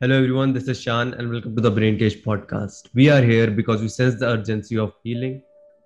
[0.00, 0.52] Hello, everyone.
[0.52, 2.88] This is Shaan, and welcome to the Brnkage podcast.
[2.94, 5.42] We are here because we sense the urgency of healing,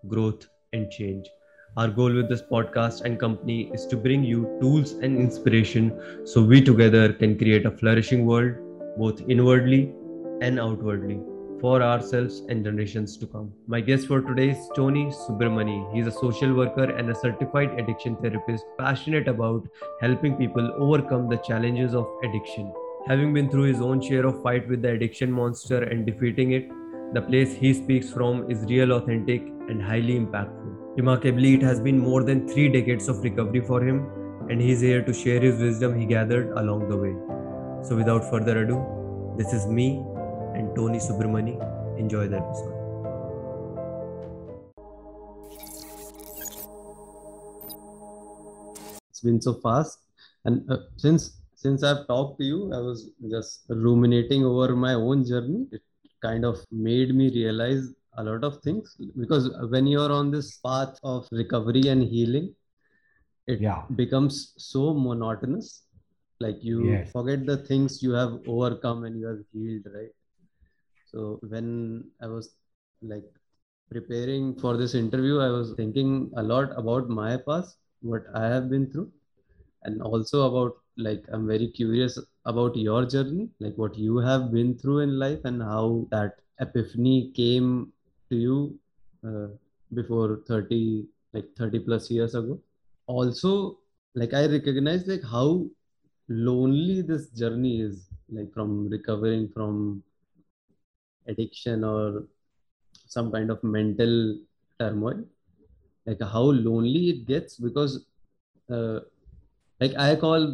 [0.07, 1.31] growth, and change.
[1.79, 6.43] Our goal with this podcast and company is to bring you tools and inspiration so
[6.43, 8.53] we together can create a flourishing world,
[8.99, 9.95] both inwardly
[10.43, 11.19] and outwardly,
[11.59, 13.51] for ourselves and generations to come.
[13.67, 15.91] My guest for today is Tony Subramony.
[15.95, 19.67] He's a social worker and a certified addiction therapist passionate about
[20.03, 22.71] helping people overcome the challenges of addiction.
[23.09, 26.71] Having been through his own share of fight with the addiction monster and defeating it,
[27.13, 30.97] the place he speaks from is real, authentic, and highly impactful.
[30.97, 34.09] Remarkably, it has been more than three decades of recovery for him,
[34.49, 37.13] and he's here to share his wisdom he gathered along the way.
[37.83, 39.97] So, without further ado, this is me
[40.55, 41.59] and Tony Subramony.
[41.99, 42.79] Enjoy the episode.
[49.11, 49.99] It's been so fast,
[50.45, 55.25] and uh, since since I've talked to you, I was just ruminating over my own
[55.27, 55.67] journey.
[55.73, 55.83] It
[56.23, 57.85] kind of made me realize
[58.19, 62.55] a lot of things because when you're on this path of recovery and healing,
[63.47, 63.83] it Yeah.
[63.97, 65.85] becomes so monotonous.
[66.41, 67.13] Like you Yes.
[67.13, 70.13] forget the things you have overcome and you have healed, right?
[71.05, 72.57] So when I was
[73.03, 73.25] like
[73.91, 78.71] preparing for this interview, I was thinking a lot about my past, what I have
[78.71, 79.13] been through,
[79.85, 84.79] and also about like I'm very curious about your journey, like what you have been
[84.79, 87.93] through in life and how that epiphany came
[88.31, 88.79] to you
[89.27, 89.49] uh,
[89.95, 92.59] before 30, like 30 plus years ago.
[93.07, 93.79] Also,
[94.15, 95.67] like I recognize like how
[96.29, 100.03] lonely this journey is, like from recovering from
[101.27, 102.25] addiction or
[103.07, 104.37] some kind of mental
[104.79, 105.25] turmoil
[106.07, 108.05] like how lonely it gets because
[108.71, 109.01] uh,
[109.83, 110.47] like i call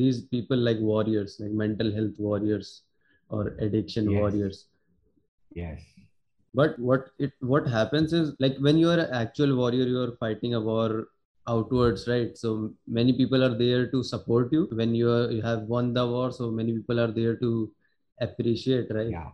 [0.00, 2.82] these people like warriors like mental health warriors
[3.30, 4.20] or addiction Yes.
[4.20, 4.66] warriors
[5.54, 5.82] Yes.
[6.54, 10.16] but what it what happens is like when you are an actual warrior you are
[10.22, 11.08] fighting a war
[11.48, 12.50] outwards right so
[12.86, 16.30] many people are there to support you when you are, you have won the war
[16.32, 17.70] so many people are there to
[18.20, 19.30] appreciate right Yeah.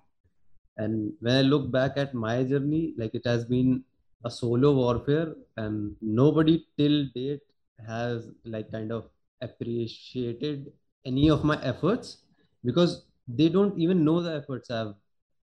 [0.78, 3.84] and when i look back at my journey like it has been
[4.24, 7.42] a solo warfare and nobody till date
[7.86, 9.08] has like kind of
[9.40, 10.72] appreciated
[11.06, 12.18] any of my efforts
[12.64, 14.94] because they don't even know the efforts i've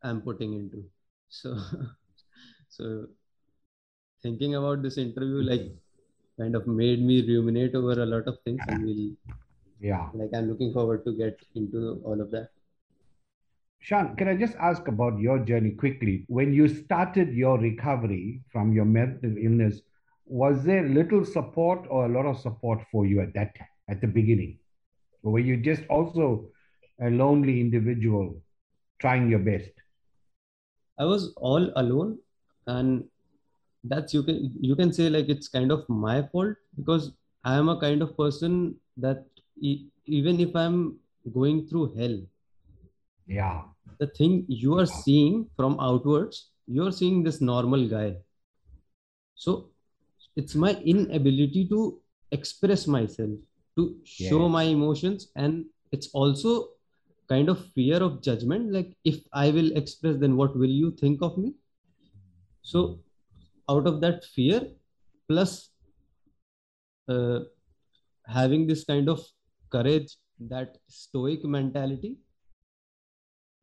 [0.02, 0.84] i'm putting into
[1.28, 1.56] so
[2.68, 3.06] so
[4.22, 5.66] thinking about this interview like
[6.38, 9.08] kind of made me ruminate over a lot of things and we'll
[9.80, 10.08] Yeah.
[10.20, 12.48] like i'm looking forward to get into all of that
[13.88, 16.24] Shaan, can I just ask about your journey quickly?
[16.28, 19.80] When you started your recovery from your mental illness,
[20.26, 23.54] was there little support or a lot of support for you at that
[23.88, 24.58] at the beginning?
[25.22, 26.46] Or were you just also
[27.00, 28.40] a lonely individual
[29.00, 29.70] trying your best?
[30.98, 32.18] I was all alone,
[32.66, 33.04] and
[33.84, 37.12] that's you can you can say like it's kind of my fault because
[37.44, 39.24] I am a kind of person that
[39.60, 40.98] e- even if I'm
[41.32, 42.18] going through hell,
[43.26, 43.62] Yeah.
[44.00, 48.16] the thing you are seeing from outwards, you're seeing this normal guy.
[49.36, 49.70] So
[50.36, 52.00] it's my inability to
[52.32, 53.30] express myself,
[53.78, 56.68] to show my emotions, and it's also
[57.28, 58.72] kind of fear of judgment.
[58.72, 61.54] Like if I will express, then what will you think of me?
[62.62, 63.00] So
[63.70, 64.62] out of that fear
[65.28, 65.70] plus
[67.08, 67.40] uh,
[68.26, 69.20] having this kind of
[69.70, 72.16] courage that stoic mentality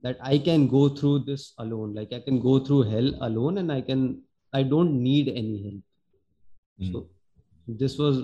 [0.04, 3.72] that i can go through this alone like i can go through hell alone and
[3.72, 4.22] i can
[4.54, 5.84] i don't need any help
[6.82, 6.92] Mm.
[6.92, 7.08] so
[7.82, 8.18] this was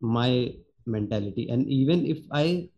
[0.00, 0.54] my
[0.86, 1.48] mentality.
[1.50, 2.68] And even if i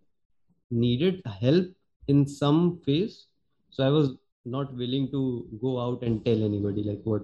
[0.70, 1.66] needed help
[2.08, 3.26] in some phase
[3.70, 4.10] so i was
[4.44, 7.22] not willing to go out and tell anybody like what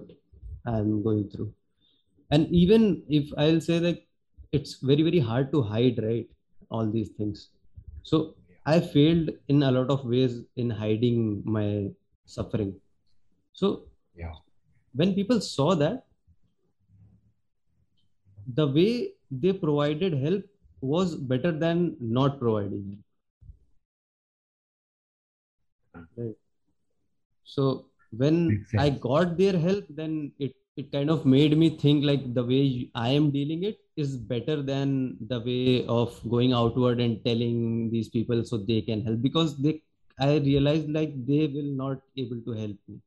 [0.67, 1.51] i'm going through.
[2.31, 4.01] And even if i'll say that
[4.51, 6.27] it's very very hard to hide right
[6.69, 7.49] all these things.
[8.03, 8.35] So
[8.65, 11.89] i failed in a lot of ways in hiding my
[12.25, 12.73] suffering.
[13.53, 13.83] So
[14.15, 14.33] Yeah.
[14.93, 16.05] when people saw that
[18.53, 20.43] the way they provided help
[20.93, 22.85] was better than not providing
[25.95, 26.35] help right.
[27.43, 27.85] So
[28.17, 32.43] when i got their help then it it kind of made me think like the
[32.51, 37.89] way i am dealing it is better than the way of going outward and telling
[37.91, 39.21] these people so they can help.
[39.21, 39.81] Because they
[40.19, 42.99] i realized like they will not able to help me.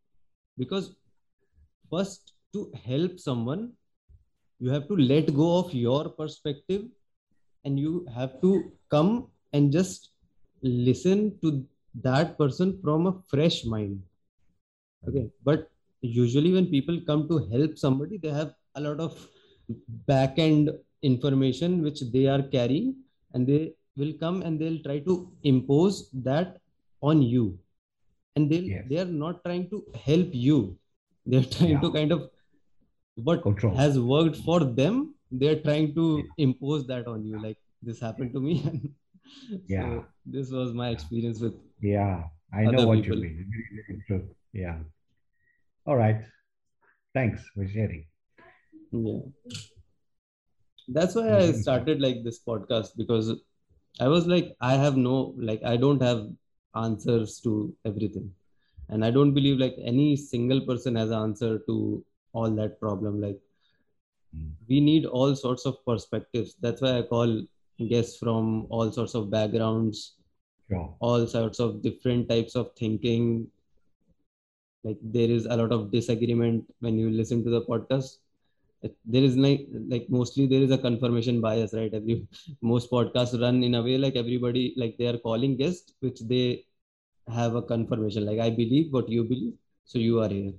[0.57, 0.95] Because
[1.91, 3.73] first to help someone
[4.61, 6.85] you have to let go of your perspective
[7.65, 8.51] and you have to
[8.95, 9.11] come
[9.53, 10.11] and just
[10.63, 11.65] listen to
[12.07, 13.97] that person from a fresh mind
[15.09, 15.71] okay but
[16.01, 19.13] usually when people come to help somebody they have a lot of
[20.13, 20.71] back end
[21.03, 22.89] information which they are carrying
[23.35, 23.63] and they
[23.97, 25.15] will come and they'll try to
[25.53, 25.97] impose
[26.29, 26.59] that
[27.11, 27.47] on you
[28.37, 28.85] and they Yes.
[28.91, 29.79] they are not trying to
[30.09, 30.59] help you
[31.27, 31.85] they're trying Yeah.
[31.85, 32.21] to kind of
[33.29, 33.75] what Control.
[33.83, 38.41] has worked for them they're trying to impose that on you like this happened to
[38.41, 38.55] me
[39.69, 39.83] Yeah.
[39.83, 43.17] so this was my experience with Yeah, I know what people.
[43.19, 43.51] you mean.
[43.53, 44.29] Very, very true.
[44.53, 44.79] Yeah.
[45.87, 46.23] All right.
[47.15, 48.07] Thanks for sharing.
[48.93, 49.19] yeah
[50.97, 51.57] that's why i Mhm.
[51.63, 53.27] started like this podcast because
[54.05, 55.17] i was like i have no
[55.49, 56.21] like i don't have
[56.85, 57.53] answers to
[57.91, 58.29] everything
[58.89, 61.77] and i don't believe like any single person has an answer to
[62.33, 63.39] all that problem like.
[64.69, 66.57] We need all sorts of perspectives.
[66.61, 67.43] That's why i call
[67.89, 70.15] guests from all sorts of backgrounds
[70.69, 70.95] Sure.
[71.01, 73.49] all sorts of different types of thinking.
[74.85, 78.19] Like there is a lot of disagreement when you listen to the podcast.
[79.05, 81.93] There is like like mostly there is a confirmation bias right?
[81.93, 82.27] Every
[82.63, 86.65] most podcasts run in a way like everybody like they are calling guests which they
[87.29, 88.27] have a confirmation.
[88.27, 89.55] Like i believe what you believe
[89.85, 90.53] so you are here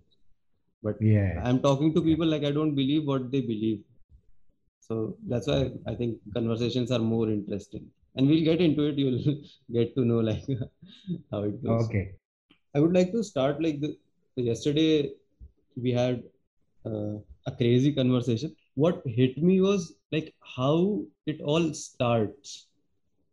[0.84, 1.42] but Yeah.
[1.46, 3.80] i'm talking to people like i don't believe what they believe
[4.88, 4.96] so
[5.32, 5.60] that's why
[5.92, 7.86] i think conversations are more interesting
[8.16, 9.22] and we'll get into it you'll
[9.78, 10.46] get to know like
[11.32, 12.06] how it goes Okay.
[12.76, 13.98] I would like to start like the
[14.50, 15.12] yesterday
[15.76, 16.24] we had
[16.86, 17.16] uh,
[17.48, 18.56] a crazy conversation.
[18.76, 22.68] What hit me was like how it all starts.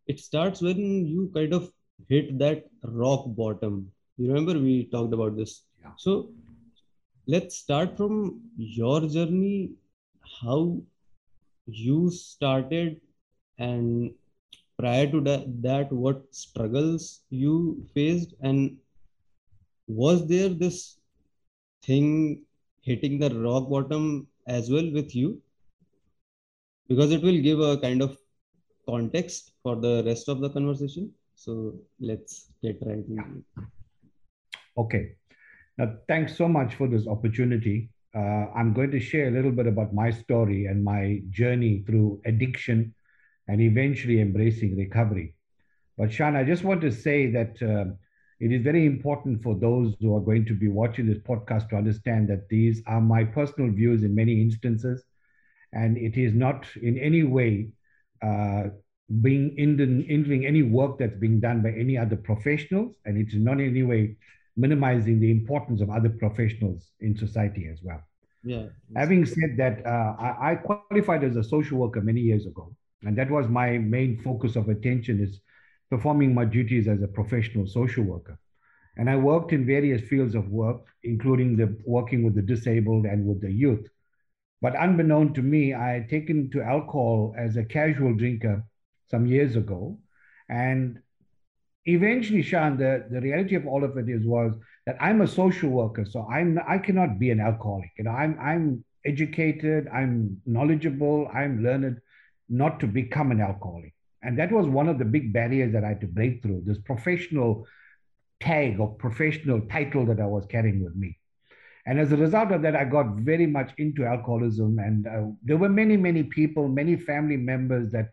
[0.07, 1.71] It starts when you kind of
[2.09, 3.91] hit that rock bottom.
[4.17, 5.63] You remember we talked about this.
[5.83, 5.91] Yeah.
[5.97, 6.29] So
[7.27, 9.71] let's start from your journey,
[10.41, 10.77] how
[11.65, 13.01] you started
[13.57, 14.13] and
[14.79, 18.77] prior to that, that what struggles you faced and
[19.87, 20.99] was there this
[21.83, 22.43] thing
[22.81, 25.41] hitting the rock bottom as well with you?
[26.87, 28.17] Because it will give a kind of
[28.87, 31.11] context for the rest of the conversation.
[31.35, 33.63] So let's get right into it.
[34.77, 35.16] Okay.
[35.77, 37.89] Now, thanks so much for this opportunity.
[38.15, 42.21] Uh, I'm going to share a little bit about my story and my journey through
[42.25, 42.95] addiction
[43.47, 45.35] and eventually embracing recovery.
[45.97, 47.93] But, Shaan, I just want to say that uh,
[48.39, 51.75] it is very important for those who are going to be watching this podcast to
[51.75, 55.03] understand that these are my personal views in many instances,
[55.73, 57.69] and it is not in any way
[58.23, 58.63] uh,
[59.21, 63.59] being in any work that's being done by any other professionals, and it is not
[63.59, 64.15] in any way
[64.57, 68.01] minimizing the importance of other professionals in society as well.
[68.43, 72.75] yeah Having said that, uh, I, I qualified as a social worker many years ago,
[73.03, 75.39] and that was my main focus of attention is
[75.89, 78.39] performing my duties as a professional social worker.
[78.97, 83.25] And I worked in various fields of work, including the working with the disabled and
[83.25, 83.87] with the youth.
[84.61, 88.63] But unbeknown to me, I had taken to alcohol as a casual drinker
[89.09, 89.99] some years ago.
[90.49, 90.99] And
[91.87, 94.53] eventually, Shaan, the, the reality of all of it is was
[94.85, 97.91] that I'm a social worker, so I'm I cannot be an alcoholic.
[97.97, 101.99] You know, I'm I'm educated, I'm knowledgeable, I'm learned,
[102.49, 103.93] not to become an alcoholic.
[104.21, 106.79] And that was one of the big barriers that I had to break through, this
[106.79, 107.65] professional
[108.39, 111.17] tag or professional title that I was carrying with me.
[111.85, 114.77] And as a result of that, I got very much into alcoholism.
[114.79, 118.09] And uh, there were many, many people, many family members that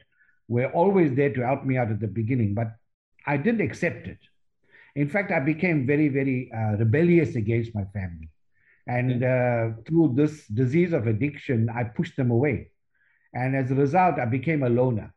[0.47, 2.69] were always there to help me out at the beginning, but
[3.27, 4.19] I didn't accept it.
[4.95, 8.31] In fact, I became very, very uh, rebellious against my family.
[8.87, 12.71] And uh, through this disease of addiction, I pushed them away.
[13.35, 15.13] And as a result, I became a loner.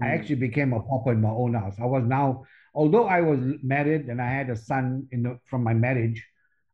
[0.00, 0.14] I Hmm.
[0.14, 1.76] actually became a pauper in my own house.
[1.80, 2.44] I was now,
[2.74, 6.26] although I was married and I had a son in the, from my marriage,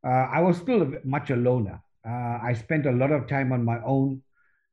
[0.06, 1.80] uh, I was still much a loner.
[2.06, 4.22] Uh, I spent a lot of time on my own,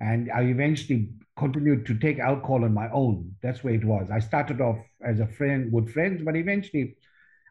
[0.01, 1.09] and I eventually
[1.41, 3.15] continued to take alcohol on my own.
[3.43, 4.05] That's where it was.
[4.17, 4.79] I started off
[5.11, 6.95] as a friend with friends, but eventually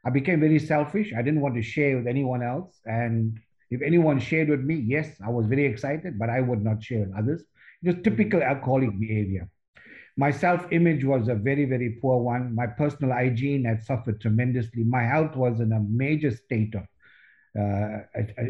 [0.07, 1.09] I became very selfish.
[1.13, 2.81] I didn't want to share with anyone else.
[2.87, 3.39] And
[3.71, 7.01] if anyone shared with me, yes, I was very excited, but I would not share
[7.01, 7.41] with others.
[7.83, 8.09] It was mm-hmm.
[8.09, 9.49] typical alcoholic behavior.
[10.17, 12.55] My self image was a very, very poor one.
[12.55, 14.85] My personal hygiene had suffered tremendously.
[14.85, 16.85] My health was in a major state of,
[17.59, 17.99] uh,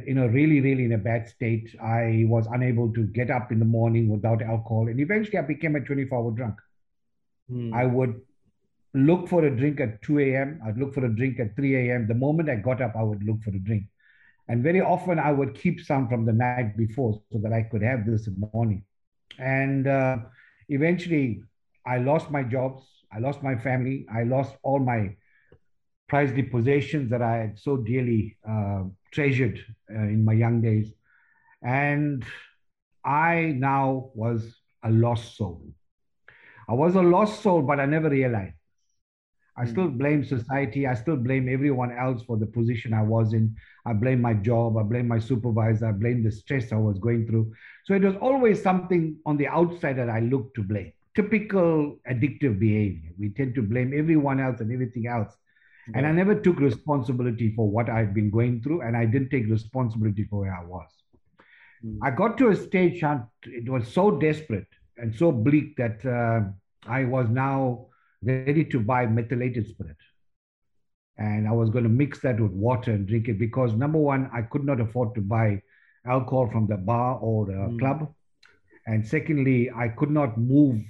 [0.07, 1.75] you know, really, really in a bad state.
[1.83, 4.89] I was unable to get up in the morning without alcohol.
[4.89, 6.57] And eventually I became a 24 hour drunk.
[7.49, 7.73] Hmm.
[7.73, 8.21] I would
[8.93, 10.61] look for a drink at 2 a.m.
[10.67, 12.09] I'd look for a drink at 3 a.m.
[12.09, 13.85] The moment I got up, I would look for a drink.
[14.49, 17.83] And very often I would keep some from the night before so that I could
[17.83, 18.85] have this in the morning.
[19.39, 20.19] And uh,
[20.69, 21.43] eventually
[21.87, 22.83] I lost my jobs.
[23.13, 24.07] I lost my family.
[24.13, 25.17] I lost all my
[26.11, 29.61] prized possessions that I had so dearly uh, treasured
[29.95, 30.93] uh, in my young days.
[31.63, 32.25] And
[33.05, 35.63] I now was a lost soul.
[36.69, 38.55] I was a lost soul, but I never realized.
[39.57, 39.91] I still Hmm.
[39.91, 40.87] blame society.
[40.87, 43.55] I still blame everyone else for the position I was in.
[43.87, 44.77] I blame my job.
[44.79, 45.89] I blame my supervisor.
[45.89, 47.53] I blame the stress I was going through.
[47.85, 50.93] So it was always something on the outside that I looked to blame.
[51.15, 53.11] Typical addictive behavior.
[53.19, 55.37] We tend to blame everyone else and everything else.
[55.95, 59.49] And I never took responsibility for what I'd been going through, and I didn't take
[59.49, 60.89] responsibility for where I was.
[61.83, 61.99] Hmm.
[62.03, 63.03] I got to a stage,
[63.45, 64.67] it was so desperate
[64.97, 66.41] and so bleak that uh,
[66.89, 67.87] I was now
[68.23, 69.97] ready to buy methylated spirit.
[71.17, 74.31] And I was going to mix that with water and drink it because, number one,
[74.33, 75.63] I could not afford to buy
[76.07, 77.79] alcohol from the bar or the Mm.
[77.79, 78.15] club.
[78.87, 80.83] And secondly, I could not move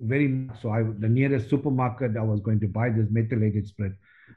[0.00, 0.60] very much.
[0.60, 3.94] So I, the nearest supermarket, I was going to buy this methylated spirit.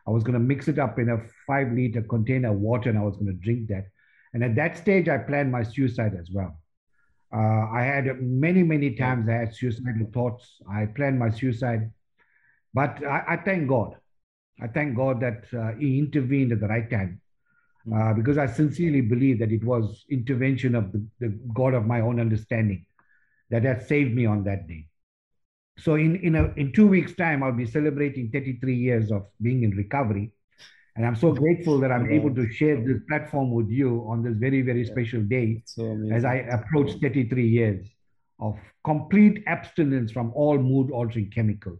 [0.08, 1.18] I was going to mix it up in a
[1.48, 3.86] five liter container of water and I was going to drink that.
[4.34, 6.60] And at that stage, I planned my suicide as well.
[7.34, 10.62] Uh, I had many, many times I had suicidal thoughts.
[10.70, 11.92] I planned my suicide,
[12.74, 13.96] but I, I thank God.
[14.62, 17.22] I thank God that uh, He intervened at the right time,
[17.96, 22.02] uh, because I sincerely believe that it was intervention of the, the God of my
[22.02, 22.86] own understanding
[23.50, 24.86] that had saved me on that day.
[25.78, 29.64] So in in a, in two weeks' time, I'll be celebrating 33 years of being
[29.64, 30.32] in recovery,
[30.96, 32.16] and I'm so grateful that I'm Wow.
[32.18, 36.26] able to share this platform with you on this very very special day So as
[36.26, 37.88] I approach 33 years
[38.40, 41.80] of complete abstinence from all mood altering chemicals.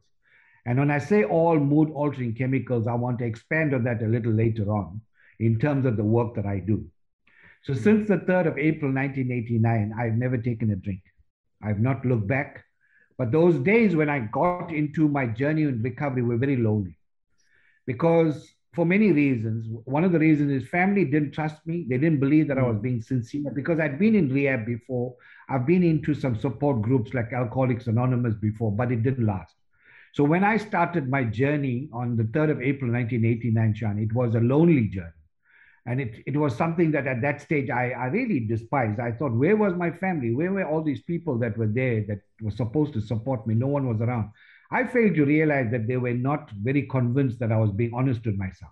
[0.66, 4.08] And when I say all mood altering chemicals, I want to expand on that a
[4.08, 5.02] little later on
[5.40, 6.86] in terms of the work that I do.
[7.64, 11.02] So, since the 3rd of April 1989, I've never taken a drink.
[11.62, 12.63] I've not looked back.
[13.18, 16.98] But those days when I got into my journey in recovery were very lonely
[17.86, 19.68] because for many reasons.
[19.86, 21.86] One of the reasons is family didn't trust me.
[21.88, 22.82] They didn't believe that I was hmm.
[22.82, 25.16] being sincere because I'd been in rehab before.
[25.48, 29.56] I've been into some support groups like Alcoholics Anonymous before, but it didn't last.
[30.14, 34.36] So when I started my journey on the 3rd of April 1989, Shaan, it was
[34.36, 35.10] a lonely journey.
[35.86, 39.00] And it, it was something that at that stage I, I really despised.
[39.00, 40.34] I thought, where was my family?
[40.34, 43.54] Where were all these people that were there that were supposed to support me?
[43.56, 44.32] No one was around.
[44.72, 48.26] I failed to realize that they were not very convinced that I was being honest
[48.26, 48.72] with myself.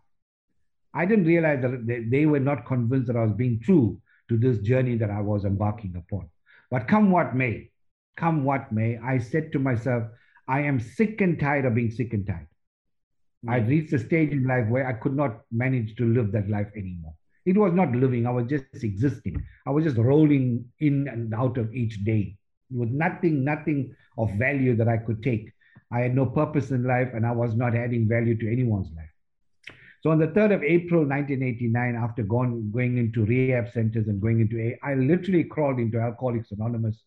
[0.94, 4.00] I didn't realize that they, they were not convinced that I was being true
[4.30, 6.30] to this journey that I was embarking upon.
[6.70, 7.70] But come what may,
[8.16, 10.04] come what may, I said to myself,
[10.48, 12.48] I am sick and tired of being sick and tired.
[13.48, 13.70] I'd hmm.
[13.70, 17.14] reached a stage in life where I could not manage to live that life anymore.
[17.46, 19.44] It was not living, I was just existing.
[19.66, 22.38] I was just rolling in and out of each day
[22.70, 25.52] with nothing, nothing of value that I could take.
[25.92, 29.10] I had no purpose in life and I was not adding value to anyone's life.
[30.02, 34.40] So on the 3rd of April 1989, after going, going into rehab centers and going
[34.40, 37.04] into A, I literally crawled into Alcoholics Anonymous.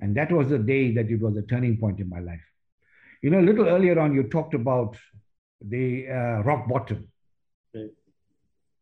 [0.00, 2.40] And that was the day that it was a turning point in my life.
[3.22, 4.96] You know, a little earlier on, you talked about
[5.60, 7.08] the uh, rock bottom.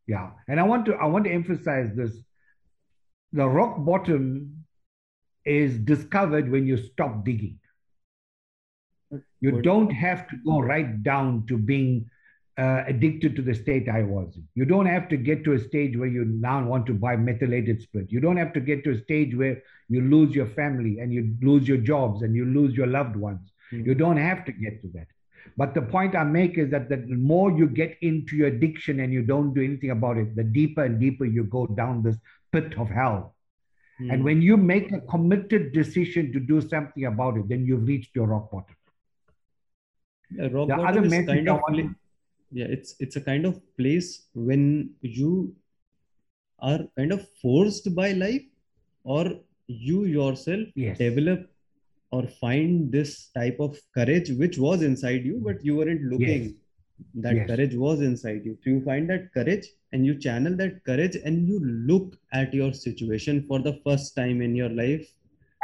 [0.07, 2.13] Yeah, and I want to I want to emphasize this:
[3.33, 4.65] the rock bottom
[5.45, 7.59] is discovered when you stop digging.
[9.41, 12.11] You don't have to go right down to being
[12.57, 14.47] uh, addicted to the state I was in.
[14.55, 17.83] You don't have to get to a stage where you now want to buy methylated
[17.83, 18.11] spirit.
[18.11, 21.37] You don't have to get to a stage where you lose your family and you
[21.43, 23.53] lose your jobs and you lose your loved ones.
[23.73, 23.87] Mm.
[23.87, 25.09] You don't have to get to that.
[25.57, 29.13] But the point I make is that the more you get into your addiction and
[29.13, 32.17] you don't do anything about it, the deeper and deeper you go down this
[32.53, 33.35] pit of hell.
[33.99, 34.11] Hmm.
[34.11, 38.15] And when you make a committed decision to do something about it, then you've reached
[38.17, 38.77] your rock bottom.
[40.31, 41.95] Yeah, rock The bottom other is kind of pla-
[42.51, 45.55] yeah, it's it's a kind of place when you
[46.61, 48.43] are kind of forced by life,
[49.05, 50.99] or you yourself Yes.
[50.99, 51.51] develop
[52.15, 56.45] or find this type of courage which was inside you, but you weren't looking.
[56.45, 56.53] Yes.
[57.25, 57.49] That Yes.
[57.51, 58.53] courage was inside you.
[58.63, 61.59] So you find that courage and you channel that courage and you
[61.91, 65.09] look at your situation for the first time in your life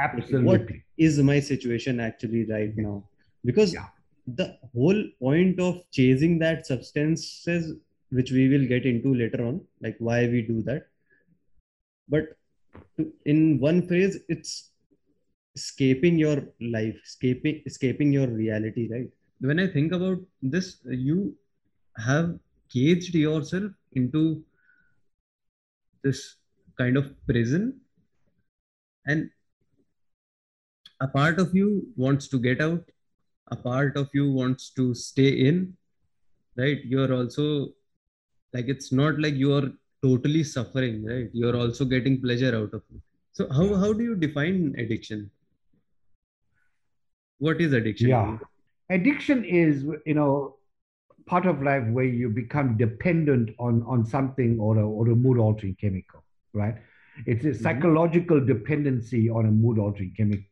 [0.06, 0.82] Absolutely.
[0.98, 2.82] is my situation actually right Yeah.
[2.88, 2.96] now
[3.44, 3.88] because Yeah.
[4.40, 7.72] the whole point of chasing that substances
[8.18, 10.86] which we will get into later on like why we do that
[12.08, 12.36] but
[13.24, 14.69] in one phrase it's
[15.60, 16.38] escaping your
[16.76, 19.10] life escaping escaping your reality right?
[19.48, 20.18] When i think about
[20.54, 20.68] this
[21.08, 21.34] you
[22.06, 22.30] have
[22.72, 24.44] caged yourself into
[26.02, 26.36] this
[26.78, 27.80] kind of prison.
[29.06, 29.30] And
[31.00, 32.82] a part of you wants to get out.
[33.48, 35.76] A part of you wants to stay in
[36.56, 36.78] right?
[36.84, 37.68] You're also
[38.52, 39.70] like it's not like you're
[40.02, 41.28] totally suffering right?
[41.32, 43.00] You're also getting pleasure out of it.
[43.32, 45.30] So how, how do you define addiction
[47.40, 48.38] what is addiction Yeah.
[48.90, 50.56] Addiction is, you know,
[51.26, 55.38] part of life where you become dependent on, on something or a, or a mood
[55.38, 56.76] altering chemical, right?
[57.26, 57.62] It's a mm-hmm.
[57.62, 60.46] psychological dependency on a mood altering chemical.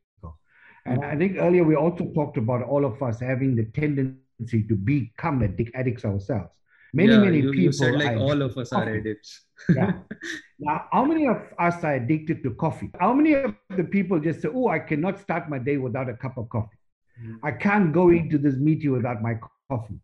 [0.87, 4.75] And I think earlier we also talked about all of us having the tendency to
[4.75, 6.50] become addic- addicts ourselves.
[6.95, 7.64] Many, yeah, many you, people.
[7.64, 9.92] you said like all of us are addicts Yeah.
[10.61, 12.90] Now, how many of us are addicted to coffee?
[12.99, 16.14] How many of the people just say, Oh, I cannot start my day without a
[16.14, 16.77] cup of coffee?
[17.23, 17.39] Mm.
[17.43, 19.39] I can't go into this meeting without my
[19.71, 20.01] coffee.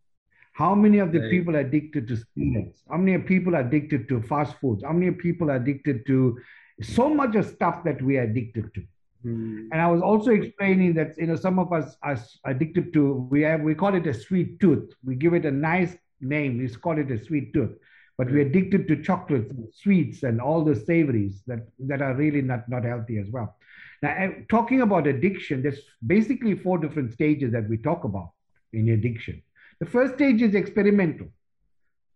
[0.52, 1.30] How many of the Right.
[1.30, 2.84] people are addicted to cigarettes?
[2.88, 4.84] How many people are addicted to fast foods?
[4.84, 6.38] How many people are addicted to
[6.80, 8.82] so much of stuff that we are addicted to?
[9.22, 9.68] Hmm.
[9.72, 13.42] And I was also explaining that you know some of us are addicted to we
[13.42, 14.92] have we call it a sweet tooth.
[15.04, 16.58] We give it a nice name.
[16.58, 17.74] We call it a sweet tooth.
[18.16, 22.42] But we're addicted to chocolates, and sweets, and all the savories that, that are really
[22.42, 23.56] not, not healthy as well.
[24.02, 28.30] Now, eh, talking about addiction, there's basically four different stages that we talk about
[28.72, 29.42] in addiction.
[29.80, 31.28] The first stage is experimental.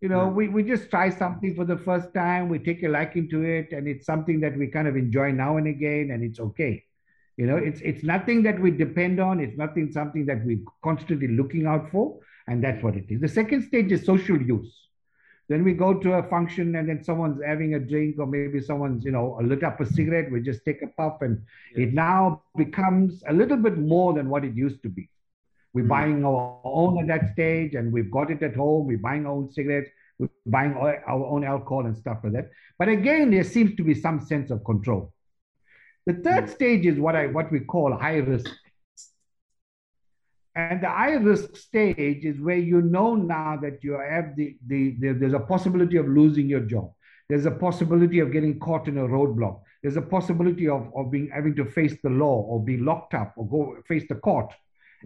[0.00, 0.34] You know, Hmm.
[0.34, 3.72] we, we just try something for the first time, we take a liking to it,
[3.72, 6.84] and it's something that we kind of enjoy now and again, and it's okay.
[7.36, 11.28] You know, it's it's nothing that we depend on, it's nothing something that we're constantly
[11.28, 12.18] looking out for,
[12.48, 13.20] and that's what it is.
[13.20, 14.87] The second stage is social use.
[15.48, 19.04] Then we go to a function and then someone's having a drink, or maybe someone's,
[19.04, 21.40] you know, lit up a cigarette, we just take a puff, and
[21.74, 25.08] it now becomes a little bit more than what it used to be.
[25.72, 25.88] We're Hmm.
[25.88, 28.86] buying our own at that stage, and we've got it at home.
[28.86, 32.50] We're buying our own cigarettes, we're buying our our own alcohol and stuff like that.
[32.78, 35.12] But again, there seems to be some sense of control.
[36.06, 36.50] The third Hmm.
[36.58, 38.50] stage is what I what we call high risk.
[40.58, 44.96] And the high risk stage is where you know now that you have the, the,
[44.98, 46.90] the there's a possibility of losing your job.
[47.28, 49.60] There's a possibility of getting caught in a roadblock.
[49.84, 53.34] There's a possibility of, of being having to face the law or be locked up
[53.36, 54.52] or go face the court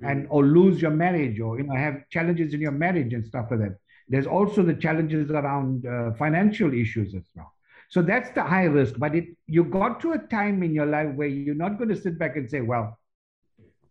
[0.02, 3.48] and or lose your marriage or you know have challenges in your marriage and stuff
[3.50, 3.76] like that.
[4.08, 7.52] There's also the challenges around uh, financial issues as well.
[7.90, 8.94] So that's the high risk.
[8.96, 12.00] But it you got to a time in your life where you're not going to
[12.00, 12.98] sit back and say, well,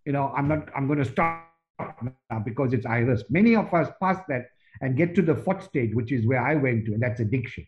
[0.06, 1.51] you know, I'm not, I'm going to stop
[1.90, 3.00] now because it's high risk.
[3.02, 4.22] Many of us pass that
[4.60, 7.64] and get to the fourth stage, which is where I went to, and that's addiction.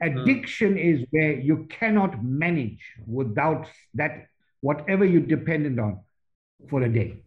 [0.00, 4.26] Addiction is where you cannot manage without that,
[4.60, 6.00] whatever you're dependent on
[6.68, 7.22] for a day.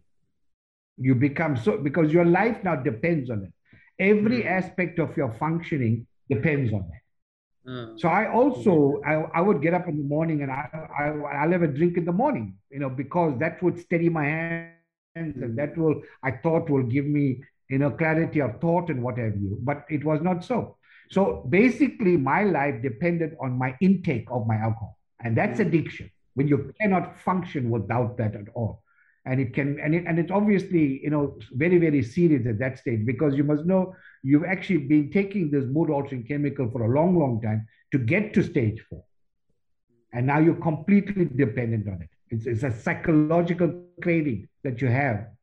[0.98, 3.52] You become so, because your life now depends on it.
[3.98, 4.46] Every Hmm.
[4.46, 7.00] aspect of your functioning depends on that.
[7.66, 11.04] Ah, So I also I, I would get up in the morning and I, I
[11.42, 14.75] I'll have a drink in the morning, you know, because that would steady my hands
[15.16, 19.18] and that will I thought will give me you know clarity of thought and what
[19.18, 19.58] have you.
[19.62, 20.76] But it was not so.
[21.10, 25.66] So basically, my life depended on my intake of my alcohol, and that's Mm.
[25.66, 28.82] addiction when you cannot function without that at all.
[29.24, 32.78] And it can and it and it's obviously you know very very serious at that
[32.78, 36.92] stage because you must know you've actually been taking this mood altering chemical for a
[36.98, 39.02] long long time to get to stage four,
[40.12, 42.10] and now you're completely dependent on it.
[42.30, 44.82] It's it's a psychological craving that you have,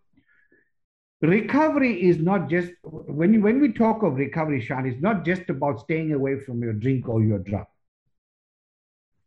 [1.23, 5.49] Recovery is not just when you, when we talk of recovery, Shaan, it's not just
[5.51, 7.67] about staying away from your drink or your drug.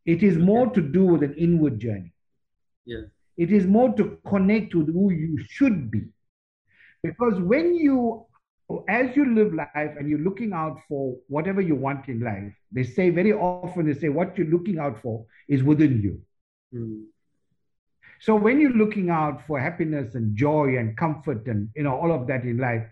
[0.06, 2.14] It is more to do with an inward journey.
[2.86, 3.06] yeah
[3.38, 6.04] It is more to connect with who you should be.
[7.04, 8.27] Because when you,
[8.88, 12.84] as you live life and you're looking out for whatever you want in life, they
[12.84, 15.12] say very often, they say what you're looking out for
[15.48, 16.20] is within you.
[16.72, 17.04] Hmm.
[18.20, 22.12] So when you're looking out for happiness and joy and comfort and you know all
[22.12, 22.84] of that in life,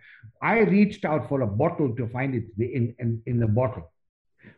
[0.41, 3.91] I reached out for a bottle to find it in, in, in the bottle.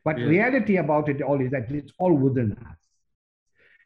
[0.03, 0.25] But Yeah.
[0.25, 2.77] reality about it all is that it's all within us.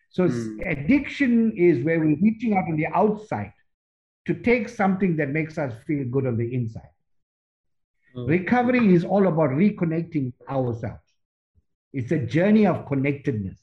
[0.10, 0.60] So Hmm.
[0.66, 3.54] addiction is where we're reaching out on the outside
[4.26, 6.90] to take something that makes us feel good on the inside.
[8.16, 11.02] Oh, Recovery is all about reconnecting ourselves.
[11.94, 13.60] It's a journey of connectedness.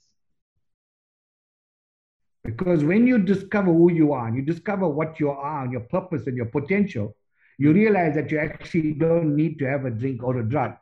[2.45, 5.83] Because when you discover who you are, and you discover what you are and your
[5.83, 7.15] purpose and your potential,
[7.59, 10.73] you realize that you actually don't need to have a drink or a drug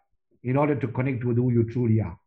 [0.44, 2.18] in order to connect with who you truly are.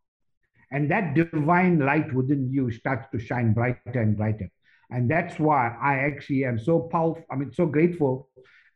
[0.72, 4.50] And that divine light within you starts to shine brighter and brighter.
[4.90, 7.24] And that's why I actually am so powerful.
[7.30, 8.28] I mean, so grateful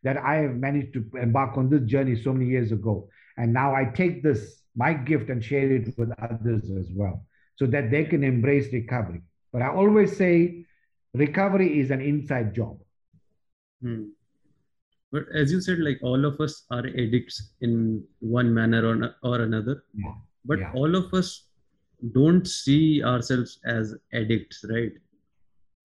[0.05, 3.09] that I have managed to embark on this journey so many years ago.
[3.37, 7.67] And now I take this, my gift, and share it with others as well, so
[7.67, 9.23] that they can embrace recovery.
[9.53, 10.67] But I always say
[11.15, 12.79] recovery is an inside job.
[13.83, 14.05] Hmm.
[15.11, 19.41] But as you said, like all of us are addicts in one manner or, or
[19.43, 19.85] another.
[19.95, 20.15] Yeah.
[20.45, 20.73] But Yeah.
[20.75, 21.49] all of us
[22.13, 24.93] don't see ourselves as addicts, right?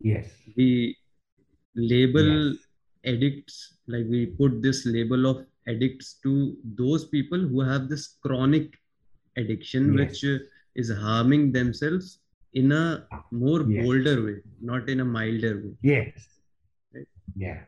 [0.01, 0.33] Yes.
[0.57, 0.97] We
[1.75, 2.57] label Yes.
[3.05, 8.73] Addicts, like we put this label of addicts to those people who have this chronic
[9.37, 10.09] addiction, Yes.
[10.09, 10.43] which uh,
[10.75, 12.19] is harming themselves
[12.53, 13.85] in a more Yes.
[13.85, 15.73] bolder way, not in a milder way.
[15.81, 16.27] Yes.
[16.93, 17.07] Right.
[17.35, 17.61] Yeah.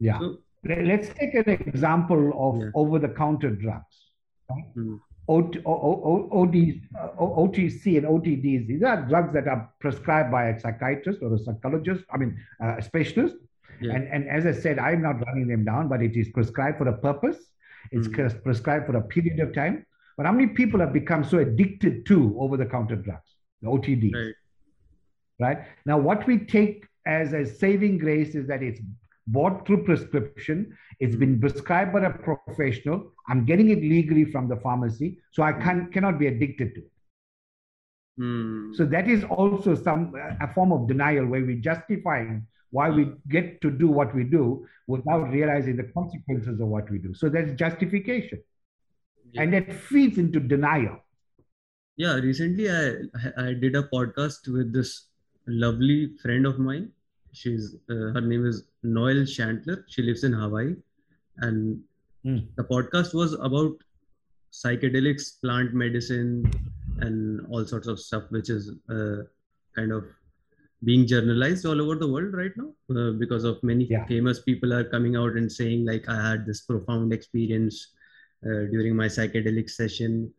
[0.00, 0.18] Yeah.
[0.18, 2.70] So, Let- Let's take an example of Yeah.
[2.74, 3.96] over-the-counter drugs.
[4.50, 4.64] right?
[4.74, 4.96] Hmm.
[5.26, 6.82] OT, O- O- O- OD,
[7.18, 8.66] O- OTC and OTDs.
[8.66, 12.04] These are drugs that are prescribed by a psychiatrist or a psychologist.
[12.10, 13.36] I mean, uh, a specialist.
[13.80, 13.94] Yeah.
[13.94, 16.88] And and as I said, I'm not running them down, but it is prescribed for
[16.88, 17.38] a purpose.
[17.90, 18.14] It's Mm.
[18.14, 19.84] pres- prescribed for a period of time.
[20.16, 23.30] But how many people have become so addicted to over-the-counter drugs,
[23.62, 24.14] the OTDs?
[24.14, 24.34] right.
[25.40, 25.58] right?
[25.84, 28.80] Now, what we take as a saving grace is that it's
[29.26, 34.56] bought through prescription, it's been prescribed by a professional, I'm getting it legally from the
[34.56, 36.90] pharmacy, so I can, cannot be addicted to it.
[38.18, 38.72] Hmm.
[38.74, 43.02] So that is also some a form of denial where we're justifying why we
[43.34, 44.44] get to do what we do
[44.94, 47.14] without realizing the consequences of what we do.
[47.22, 48.40] So that's justification.
[49.32, 49.42] Yeah.
[49.42, 50.96] And that feeds into denial.
[52.02, 52.84] yeah recently i
[53.42, 54.88] i did a podcast with this
[55.64, 56.86] lovely friend of mine
[57.40, 58.56] she's uh, her name is
[58.96, 60.72] noel shantler she lives in hawaii
[61.48, 61.82] and
[62.32, 62.36] Mm.
[62.58, 63.84] the podcast was about
[64.58, 66.30] psychedelics plant medicine
[67.06, 69.18] and all sorts of stuff which is uh,
[69.78, 70.04] kind of
[70.82, 74.04] being journalized all over the world right now uh, because of many Yeah.
[74.06, 77.92] famous people are coming out and saying like i had this profound experience
[78.46, 80.32] uh, during my psychedelic session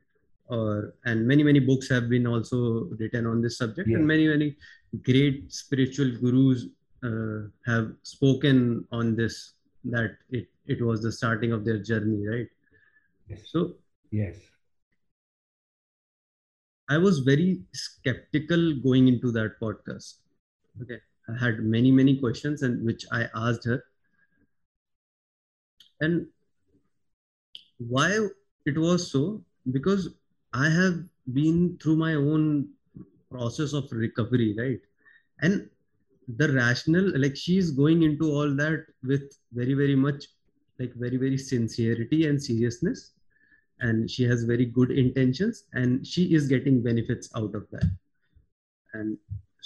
[0.47, 2.57] or and many many books have been also
[2.99, 3.97] written on this subject Yeah.
[3.97, 4.55] and many many
[5.09, 6.65] great spiritual gurus
[7.03, 9.53] uh, have spoken on this
[9.85, 12.49] that it, it was the starting of their journey right
[13.29, 13.41] Yes.
[13.51, 13.75] so
[14.11, 14.35] Yes.
[16.89, 20.15] i was very skeptical going into that podcast
[20.81, 20.99] okay.
[21.27, 23.83] I had many many questions and which i asked her.
[26.01, 26.27] And
[27.77, 28.27] why
[28.65, 29.41] it was so?
[29.71, 30.09] Because
[30.53, 32.69] i have been through my own
[33.31, 34.79] process of recovery right?
[35.41, 35.69] And
[36.37, 40.25] the rational like she's going into all that with very very much
[40.79, 43.11] like very very sincerity and seriousness.
[43.79, 47.89] And she has very good intentions and she is getting benefits out of that.
[48.93, 49.17] And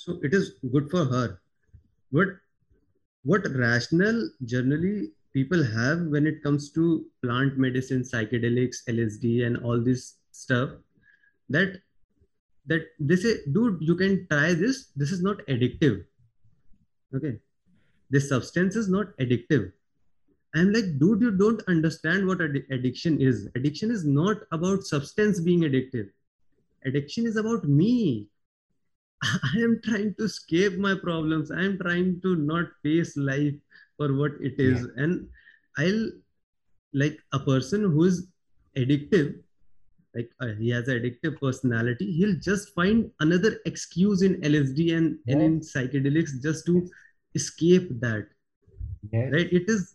[0.04, 1.40] so it is good for her.
[2.12, 2.28] But
[3.24, 9.80] what rational generally people have when it comes to plant medicine psychedelics lsd and all
[9.80, 10.70] this stuff
[11.50, 11.82] that
[12.66, 14.88] that they say dude you can try this.
[14.96, 16.06] This is not addictive.
[17.16, 17.38] Okay?
[18.10, 19.72] This substance is not addictive.
[20.56, 23.48] I'm like dude you don't understand what addi- addiction is.
[23.56, 26.10] Addiction is not about substance being addictive.
[26.86, 28.30] Addiction is about me
[29.54, 31.52] i am trying to escape my problems.
[31.52, 33.54] I am trying to not face life
[33.98, 34.88] for what it is.
[34.96, 35.28] And
[35.78, 36.10] i'll
[36.94, 38.28] like a person who is
[38.78, 39.36] addictive
[40.16, 45.20] like uh, he has an addictive personality he'll just find another excuse in lsd and,
[45.28, 46.90] and in psychedelics just to
[47.36, 48.28] escape that.
[49.12, 49.32] Yes.
[49.34, 49.54] right?
[49.54, 49.94] It is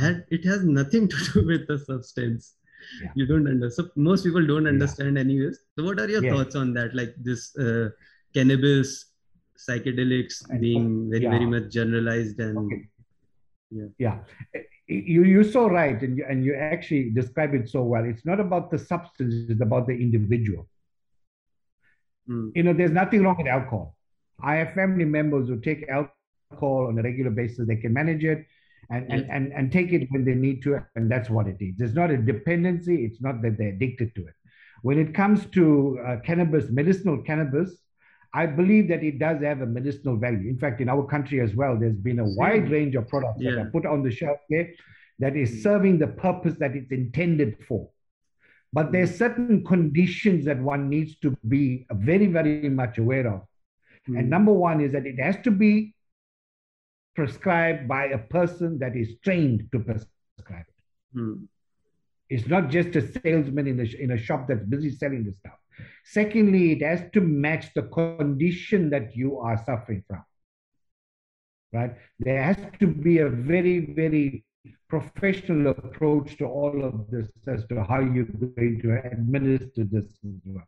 [0.00, 2.54] had it has nothing to do with the substance.
[3.02, 3.10] Yeah.
[3.14, 4.70] you don't understand so most people don't Yeah.
[4.70, 5.58] understand anyways.
[5.78, 6.94] So what are your thoughts on that?
[6.94, 7.90] Like this uh,
[8.36, 8.88] cannabis
[9.64, 12.82] psychedelics And- being very very much generalized and Okay.
[13.78, 13.88] Yeah.
[14.04, 14.16] Yeah.
[14.86, 15.98] You, you're so right.
[16.06, 18.04] And you, and you actually describe it so well.
[18.12, 20.62] It's not about the substance, it's about the individual.
[22.30, 23.96] Mm, You know, there's nothing wrong with alcohol.
[24.40, 27.66] I have family members who take alcohol on a regular basis.
[27.66, 28.40] They can manage it
[28.94, 30.78] and, and, and, and take it when they need to.
[30.94, 31.74] And that's what it is.
[31.80, 32.96] It's not a dependency.
[33.06, 34.34] It's not that they're addicted to it.
[34.82, 37.68] When it comes to uh, cannabis, medicinal cannabis,
[38.34, 40.48] I believe that it does have a medicinal value.
[40.48, 43.56] In fact, in our country as well, there's been a wide range of products that
[43.58, 44.68] are put on the shelf there
[45.18, 45.62] that Mm.
[45.62, 47.88] serving the purpose that it's intended for.
[48.72, 49.18] But there's Mm.
[49.18, 53.40] certain conditions that one needs to be very, very much aware of.
[54.08, 55.94] mm, And number one is that it has to be
[57.14, 61.18] prescribed by a person that is trained to prescribe it.
[61.18, 61.48] mm,
[62.28, 65.58] It's not just a salesman in a, in a shop that's busy selling the stuff.
[66.04, 70.24] Secondly, it has to match the condition that you are suffering from.
[71.72, 71.94] Right?
[72.18, 74.44] There has to be a very, very
[74.88, 80.40] professional approach to all of this as to how you're going to administer this as
[80.44, 80.64] well.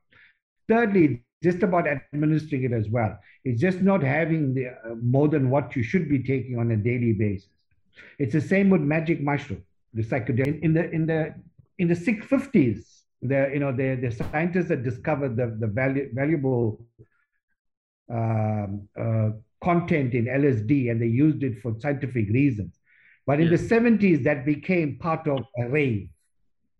[0.68, 3.18] Thirdly, just about administering it as well.
[3.44, 6.76] It's just not having the, uh, more than what you should be taking on a
[6.76, 7.48] daily basis.
[8.18, 9.62] It's the same with magic mushroom,
[9.94, 10.60] the psychedelic.
[10.60, 11.34] In the in the
[11.78, 16.84] in the 650s, the you know the the scientists that discovered the the valu- valuable
[18.10, 19.30] um, uh,
[19.62, 22.78] content in LSD and they used it for scientific reasons.
[23.26, 23.56] But in yeah.
[23.56, 26.08] the 70s, that became part of a rave,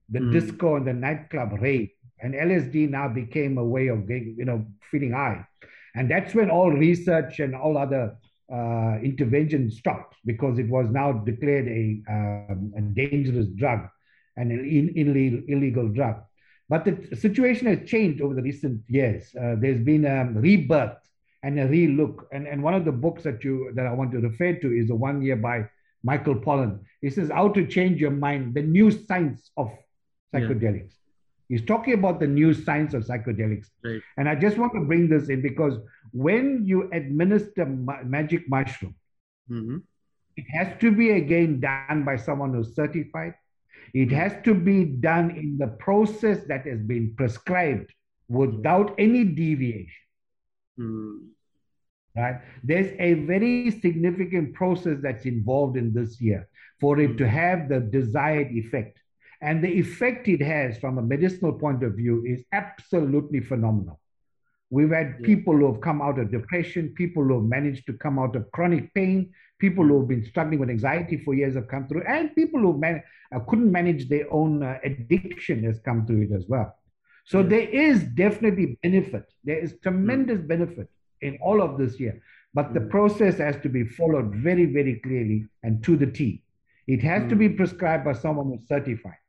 [0.09, 0.33] the mm.
[0.33, 1.91] disco and the nightclub rave.
[2.21, 5.45] And LSD now became a way of getting, you know, feeling high.
[5.95, 8.17] And that's when all research and all other
[8.51, 13.81] uh, intervention stopped because it was now declared a, um, a dangerous drug
[14.37, 16.17] and an illegal, illegal drug.
[16.69, 19.35] But the situation has changed over the recent years.
[19.35, 20.99] Uh, there's been a rebirth
[21.43, 22.25] and a relook.
[22.31, 24.89] And, and one of the books that you that I want to refer to is
[24.89, 25.69] the one year by
[26.03, 26.81] Michael Pollan.
[27.01, 29.71] He says, How to Change Your Mind, the new science of
[30.35, 30.93] psychedelics.
[30.93, 30.95] Yeah.
[31.49, 33.69] He's talking about the new science of psychedelics.
[33.83, 34.03] Right.
[34.19, 35.79] And I just want to bring this in because
[36.13, 38.95] when you administer ma- magic mushroom,
[39.51, 39.79] mm-hmm.
[40.37, 43.35] it has to be again done by someone who's certified.
[43.95, 44.15] It hmm.
[44.15, 47.93] has to be done in the process that has been prescribed
[48.29, 50.05] without any deviation.
[50.79, 51.29] Mm.
[52.17, 52.41] Right?
[52.65, 56.49] There's a very significant process that's involved in this year
[56.81, 57.31] for it to hmm.
[57.31, 58.99] have the desired effect.
[59.41, 64.01] And the effect it has from a medicinal point of view is absolutely phenomenal.
[64.71, 65.27] We've had yeah.
[65.27, 68.51] people who have come out of depression, people who have managed to come out of
[68.51, 72.35] chronic pain, people who have been struggling with anxiety for years have come through, and
[72.35, 73.03] people who man-
[73.35, 76.75] uh, couldn't manage their own uh, addiction has come through it as well.
[77.25, 77.49] So yeah.
[77.49, 79.25] there is definitely benefit.
[79.45, 80.49] There is tremendous mm.
[80.49, 80.89] benefit
[81.21, 82.23] in all of this here.
[82.55, 82.75] But mm.
[82.75, 86.43] the process has to be followed very, very clearly and to the T.
[86.87, 87.29] It has mm.
[87.29, 87.57] to be mm.
[87.57, 89.21] prescribed by someone who's certified.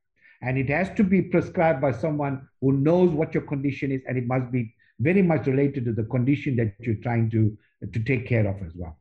[0.41, 4.17] And it has to be prescribed by someone who knows what your condition is, and
[4.17, 7.57] it must be very much related to the condition that you're trying to,
[7.91, 8.97] to take care of as well.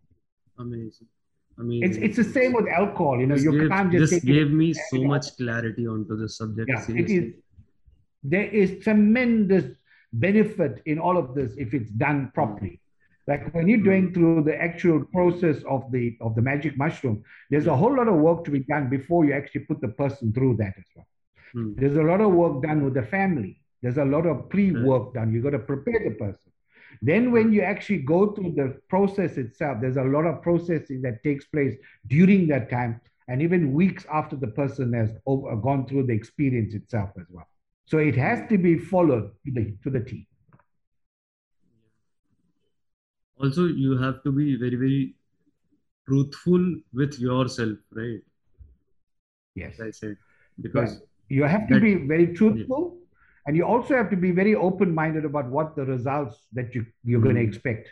[0.59, 1.07] Amazing.
[1.59, 3.19] I mean, it's it's the same with alcohol.
[3.21, 4.13] You know, you gave, can't just.
[4.13, 6.69] This gave me so much clarity onto the subject.
[6.69, 7.17] Yeah, seriously.
[7.17, 7.35] it is
[8.23, 9.65] there is tremendous
[10.13, 12.81] benefit in all of this if it's done properly.
[13.27, 17.67] Like when you're going through the actual process of the of the magic mushroom, there's
[17.67, 20.57] a whole lot of work to be done before you actually put the person through
[20.57, 21.07] that as well.
[21.53, 21.75] Hmm.
[21.77, 23.61] There's a lot of work done with the family.
[23.83, 25.33] There's a lot of pre-work done.
[25.33, 26.48] You got to prepare the person.
[27.03, 31.23] Then when you actually go through the process itself, there's a lot of processing that
[31.23, 31.75] takes place
[32.07, 36.15] during that time and even weeks after the person has over, uh, gone through the
[36.15, 37.47] experience itself as well.
[37.87, 40.27] So it has to be followed to the, to the T.
[43.37, 45.15] Also, you have to be very, very
[46.07, 48.21] truthful with yourself, right?
[49.55, 49.79] Yes.
[49.81, 50.17] I said.
[50.61, 52.97] Because you have to that, be very truthful.
[52.97, 53.08] Yeah.
[53.49, 56.85] And you also have to be very open minded about what the results that you,
[57.03, 57.25] you're mm.
[57.25, 57.89] going to expect.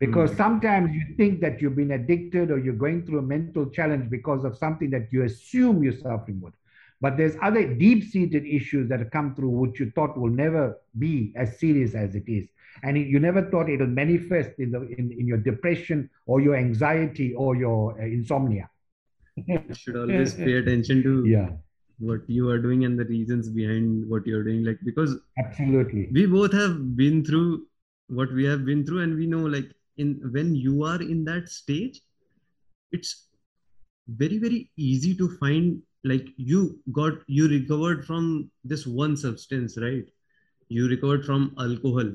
[0.00, 0.36] Because mm.
[0.38, 4.46] sometimes you think that you've been addicted or you're going through a mental challenge because
[4.46, 6.54] of something that you assume you're suffering with.
[7.02, 11.34] But there's other deep-seated issues that have come through which you thought will never be
[11.36, 12.48] as serious as it is.
[12.82, 17.34] And you never thought it'll manifest in, the, in, in your depression or your anxiety
[17.34, 18.70] or your uh, insomnia.
[19.36, 21.50] you should always pay attention to yeah.
[21.98, 24.64] What you are doing and the reasons behind what you're doing.
[24.64, 27.66] Like, because absolutely, we both have been through
[28.08, 31.48] what we have been through, and we know, like, in when you are in that
[31.48, 32.00] stage,
[32.92, 33.28] it's
[34.08, 40.04] very, very easy to find like you got you recovered from this one substance right
[40.68, 42.10] you recovered from alcohol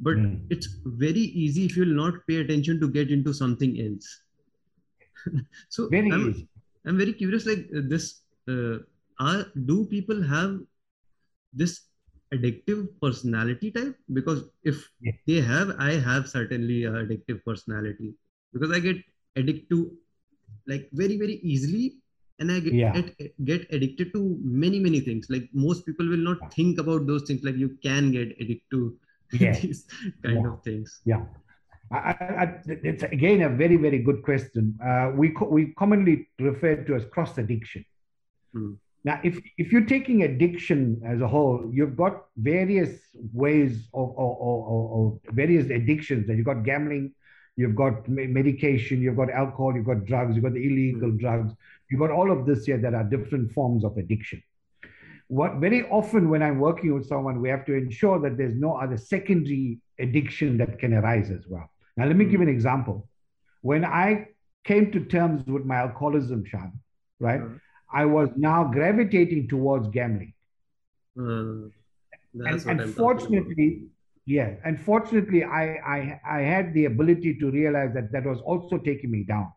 [0.00, 0.40] but mm.
[0.50, 4.22] it's very easy if you'll not pay attention to get into something else
[5.68, 6.48] so very I'm, easy.
[6.84, 8.78] I'm very curious like this uh,
[9.18, 10.60] are do people have
[11.52, 11.86] this
[12.34, 15.12] addictive personality type because if yeah.
[15.26, 18.14] they have i have certainly a addictive personality
[18.52, 18.96] because i get
[19.36, 19.92] addicted to
[20.66, 21.98] like very very easily
[22.40, 22.92] and i get, yeah.
[22.92, 27.22] get, get addicted to many many things like most people will not think about those
[27.22, 28.98] things like you can get addicted to
[29.32, 29.52] yeah.
[29.60, 29.86] these
[30.22, 30.48] kind yeah.
[30.48, 31.24] of things yeah
[31.92, 31.98] I,
[32.42, 36.96] I, it's again a very very good question uh, we co- we commonly refer to
[36.96, 37.84] as cross addiction
[38.52, 38.72] hmm.
[39.06, 42.90] Now if if you're taking addiction as a whole you've got various
[43.32, 47.14] ways of or, or, or various addictions that you've got gambling
[47.56, 51.18] you've got medication, you've got alcohol, you've got drugs, you've got the illegal mm.
[51.18, 51.54] drugs,
[51.90, 54.42] you've got all of this here that are different forms of addiction.
[55.28, 58.76] What very often when I'm working with someone, we have to ensure that there's no
[58.76, 61.68] other secondary addiction that can arise as well.
[61.96, 62.30] Now, let me mm.
[62.30, 63.08] give an example.
[63.62, 64.28] When I
[64.64, 66.72] came to terms with my alcoholism, Shaan,
[67.18, 67.60] right, mm.
[67.92, 70.34] I was now gravitating towards gambling.
[71.16, 71.68] Hmm.
[72.34, 73.88] and unfortunately,
[74.26, 75.64] Yeah, and fortunately, I,
[75.96, 79.52] I I had the ability to realize that that was also taking me down.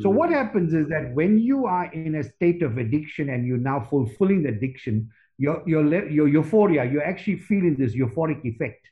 [0.00, 3.58] So what happens is that when you are in a state of addiction and you're
[3.58, 8.86] now fulfilling the addiction, your your your euphoria, you're actually feeling this euphoric effect.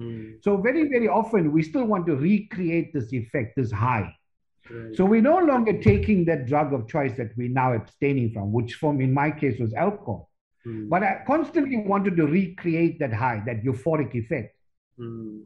[0.00, 0.42] Mm.
[0.42, 4.12] So very very often we still want to recreate this effect, this high.
[4.70, 4.96] Right.
[4.96, 8.74] So we're no longer taking that drug of choice that we're now abstaining from, which
[8.74, 10.30] from in my case was alcohol.
[10.66, 10.88] Mm.
[10.88, 14.54] But I constantly wanted to recreate that high, that euphoric effect.
[14.98, 15.44] Mm.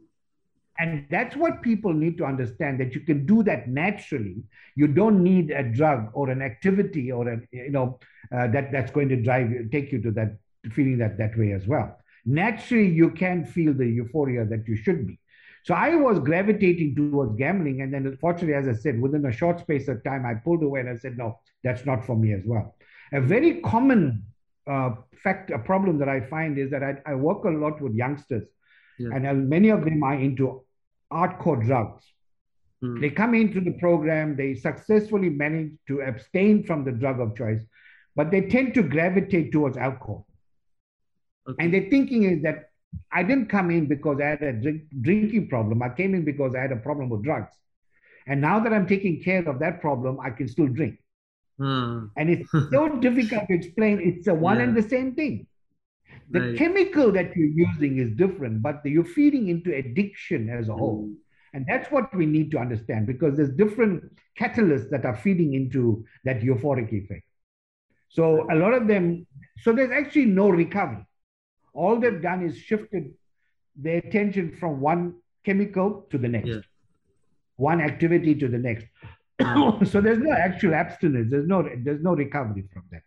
[0.78, 4.42] And that's what people need to understand that you can do that naturally.
[4.74, 8.00] You don't need a drug or an activity or a you know
[8.34, 10.38] uh, that that's going to drive you, take you to that
[10.72, 11.96] feeling that that way as well.
[12.24, 15.18] Naturally, you can feel the euphoria that you should be.
[15.64, 19.60] So I was gravitating towards gambling, and then unfortunately, as I said, within a short
[19.60, 22.42] space of time, I pulled away and I said, no, that's not for me as
[22.44, 22.74] well.
[23.12, 24.24] A very common
[24.66, 24.90] uh,
[25.22, 28.48] fact, a problem that I find is that I, I work a lot with youngsters,
[28.98, 29.10] Yeah.
[29.14, 30.64] and uh, many of them are into
[31.12, 32.04] hardcore drugs.
[32.82, 33.00] Mm.
[33.00, 37.62] They come into the program, they successfully manage to abstain from the drug of choice,
[38.16, 40.26] but they tend to gravitate towards alcohol.
[41.48, 41.64] Okay.
[41.64, 42.70] And their thinking is that
[43.12, 45.82] I didn't come in because I had a drink, drinking problem.
[45.82, 47.52] I came in because I had a problem with drugs.
[48.26, 50.98] And now that I'm taking care of that problem, I can still drink.
[51.58, 54.00] Ah, And it's so difficult to explain.
[54.00, 55.46] It's a one and the same thing.
[56.30, 56.56] The Right.
[56.56, 61.10] chemical that you're using is different, but you're feeding into addiction as a whole.
[61.10, 61.16] Mm.
[61.54, 64.04] And that's what we need to understand because there's different
[64.38, 67.24] catalysts that are feeding into that euphoric effect.
[68.08, 69.26] So a lot of them,
[69.58, 71.06] so there's actually no recovery.
[71.72, 73.12] All they've done is shifted
[73.76, 76.60] their attention from one chemical to the next, Yeah.
[77.56, 78.86] one activity to the next.
[79.90, 81.30] so there's no actual abstinence.
[81.30, 83.02] There's no there's no recovery from that.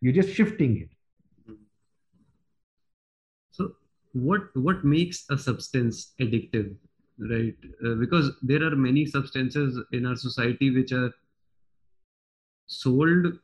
[0.00, 1.56] You're just shifting it.
[3.50, 3.72] So
[4.12, 6.74] what what makes a substance addictive,
[7.18, 7.56] right?
[7.84, 11.12] Uh, because there are many substances in our society which are
[12.66, 13.38] sold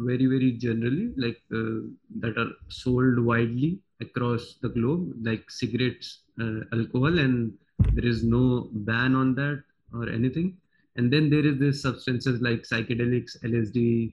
[0.00, 1.80] very very generally, like uh,
[2.20, 7.52] that are sold widely across the globe, like cigarettes, uh, alcohol, and
[7.92, 10.56] there is no ban on that or anything.
[10.96, 14.12] And then there is this substances like psychedelics, LSD,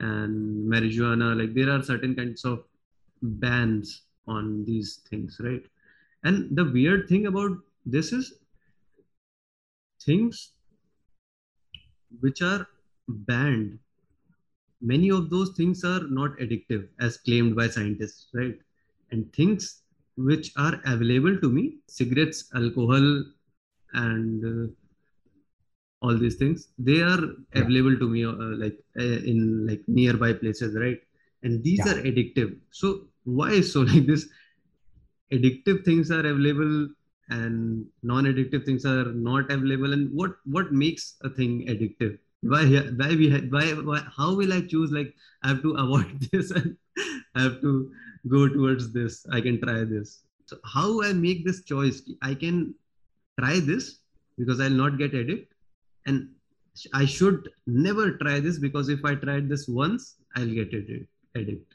[0.00, 1.38] and marijuana.
[1.38, 2.64] Like there are certain kinds of
[3.22, 5.64] bans on these things, right?
[6.24, 8.34] And the weird thing about this is
[10.04, 10.52] things
[12.20, 12.66] which are
[13.08, 13.78] banned,
[14.80, 18.56] many of those things are not addictive as claimed by scientists, right?
[19.10, 19.82] And things
[20.16, 23.24] which are available to me, cigarettes, alcohol,
[23.94, 24.72] and uh,
[26.02, 27.20] all these things, they are
[27.54, 27.62] Yeah.
[27.62, 31.00] available to me uh, like uh, in like nearby places, right?
[31.42, 31.92] And these Yeah.
[31.92, 32.58] are addictive.
[32.70, 34.28] So why is so like this?
[35.32, 36.88] Addictive things are available
[37.28, 39.92] and non-addictive things are not available.
[39.92, 42.18] And what what makes a thing addictive?
[42.42, 46.50] Why why we why, why how will I choose like I have to avoid this
[46.50, 46.76] and
[47.34, 47.92] I have to
[48.28, 49.26] go towards this.
[49.30, 50.22] I can try this.
[50.46, 52.02] So how I make this choice?
[52.22, 52.74] I can
[53.38, 53.98] try this
[54.38, 55.52] because I'll not get addict,
[56.06, 56.28] and
[56.94, 61.08] I should never try this because if I tried this once, I'll get addict.
[61.36, 61.74] addict.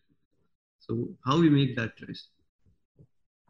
[0.80, 2.28] So how we make that choice?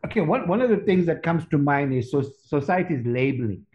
[0.06, 3.65] Okay, one, one of the things that comes to mind is so, society's labeling.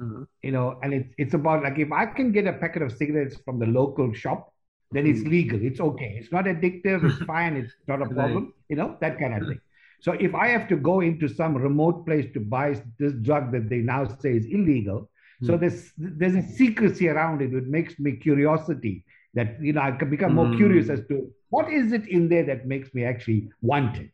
[0.00, 0.24] Uh-huh.
[0.42, 3.36] You know, and it's it's about like if I can get a packet of cigarettes
[3.44, 4.52] from the local shop,
[4.90, 5.26] then it's Mm.
[5.26, 5.60] legal.
[5.62, 6.16] It's okay.
[6.20, 7.04] It's not addictive.
[7.04, 7.56] It's fine.
[7.56, 8.52] It's not a problem.
[8.68, 9.60] You know, that kind of thing.
[10.00, 13.68] So if I have to go into some remote place to buy this drug that
[13.70, 15.08] they now say is illegal,
[15.42, 15.56] so Hmm.
[15.56, 17.54] there's there's a secrecy around it.
[17.54, 20.56] It makes me curiosity that you know I can become more Hmm.
[20.56, 24.10] curious as to what is it in there that makes me actually want it.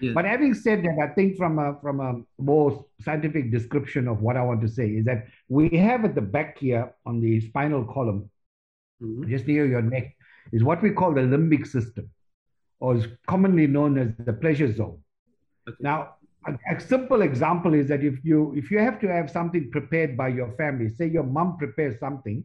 [0.00, 0.12] Yeah.
[0.12, 4.36] But having said that, I think from a from a more scientific description of what
[4.36, 7.84] I want to say is that we have at the back here on the spinal
[7.84, 8.30] column,
[9.02, 9.28] Mhm.
[9.28, 10.16] just near your neck,
[10.52, 12.10] is what we call the limbic system,
[12.80, 14.98] or is commonly known as the pleasure zone.
[15.68, 15.76] Okay.
[15.80, 15.98] Now,
[16.46, 20.16] a, a simple example is that if you if you have to have something prepared
[20.16, 22.44] by your family, say your mom prepares something,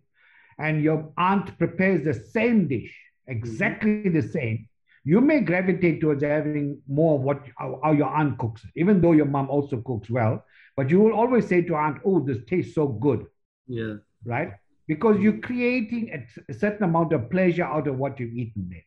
[0.58, 2.94] and your aunt prepares the same dish,
[3.28, 4.68] exactly the same,
[5.04, 9.14] you may gravitate towards having more of what how, how your aunt cooks, even though
[9.14, 10.44] your mom also cooks well.
[10.76, 13.26] But you will always say to aunt, "Oh, this tastes so good,"
[13.68, 13.98] Yeah.
[14.26, 14.54] right?
[14.88, 18.84] Because you're creating a, a certain amount of pleasure out of what you've eaten there.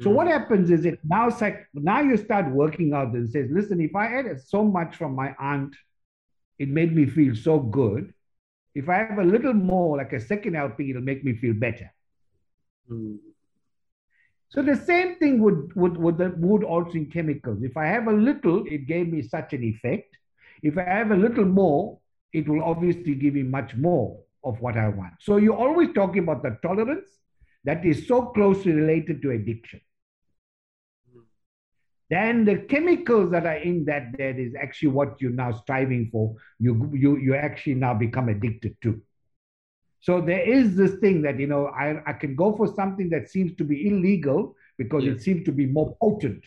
[0.00, 0.30] So what Mm.
[0.30, 4.18] happens is it now psych, now you start working out and says, listen, if I
[4.20, 5.76] ate so much from my aunt,
[6.58, 8.12] it made me feel so good.
[8.74, 11.92] If I have a little more, like a second helping, it'll make me feel better.
[12.88, 13.33] Mm.
[14.50, 17.62] So the same thing would would would, the, would also in chemicals.
[17.62, 20.16] If I have a little, it gave me such an effect.
[20.62, 21.98] If I have a little more,
[22.32, 25.14] it will obviously give me much more of what I want.
[25.20, 27.08] So you're always talking about the tolerance
[27.64, 29.80] that is so closely related to addiction.
[32.10, 36.36] Then the chemicals that are in that that is actually what you're now striving for.
[36.60, 39.00] You you you actually now become addicted to.
[40.04, 43.30] So there is this thing that you know I, I can go for something that
[43.30, 45.14] seems to be illegal because yes.
[45.14, 46.44] it seems to be more potent,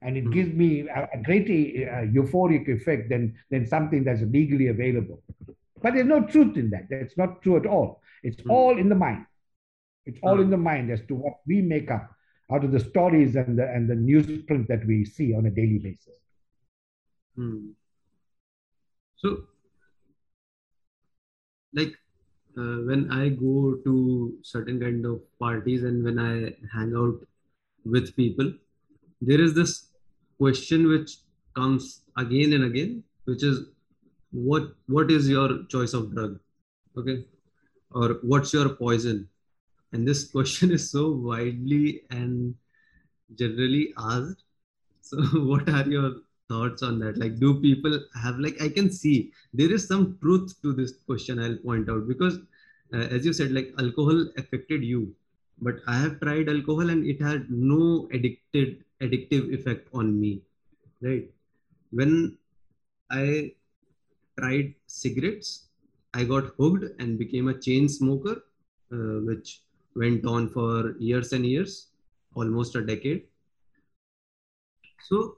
[0.00, 0.32] and it mm-hmm.
[0.32, 1.52] gives me a, a greater
[1.88, 5.22] uh, euphoric effect than than something that's legally available.
[5.80, 6.88] But there's no truth in that.
[6.90, 8.02] That's not true at all.
[8.24, 8.50] It's mm-hmm.
[8.50, 9.26] all in the mind.
[10.04, 10.42] It's all mm-hmm.
[10.42, 12.10] in the mind as to what we make up
[12.52, 15.78] out of the stories and the and the newsprint that we see on a daily
[15.78, 16.18] basis.
[17.36, 17.68] Hmm.
[19.18, 19.44] So,
[21.72, 21.94] like
[22.56, 27.26] uh, when I go to certain kind of parties and when I hang out
[27.84, 28.52] with people,
[29.20, 29.88] there is this
[30.38, 31.18] question which
[31.54, 33.66] comes again and again, which is
[34.32, 36.38] what what is your choice of drug,
[36.96, 37.24] okay,
[37.90, 39.28] or what's your poison?
[39.92, 42.54] And this question is so widely and
[43.34, 44.44] generally asked.
[45.02, 45.16] So,
[45.50, 46.16] what are your
[46.48, 47.18] thoughts on that?
[47.18, 51.38] Like do people have like i can see there is some truth to this question
[51.38, 52.38] i'll point out because
[52.94, 55.14] uh, as you said like alcohol affected you
[55.60, 60.42] but i have tried alcohol and it had no addicted addictive effect on me
[61.00, 61.28] right?
[61.90, 62.38] When
[63.10, 63.52] i
[64.38, 65.68] tried cigarettes
[66.14, 68.36] i got hooked and became a chain smoker
[68.92, 69.62] uh, which
[69.94, 71.88] went on for years and years
[72.34, 73.24] almost a decade.
[75.02, 75.36] So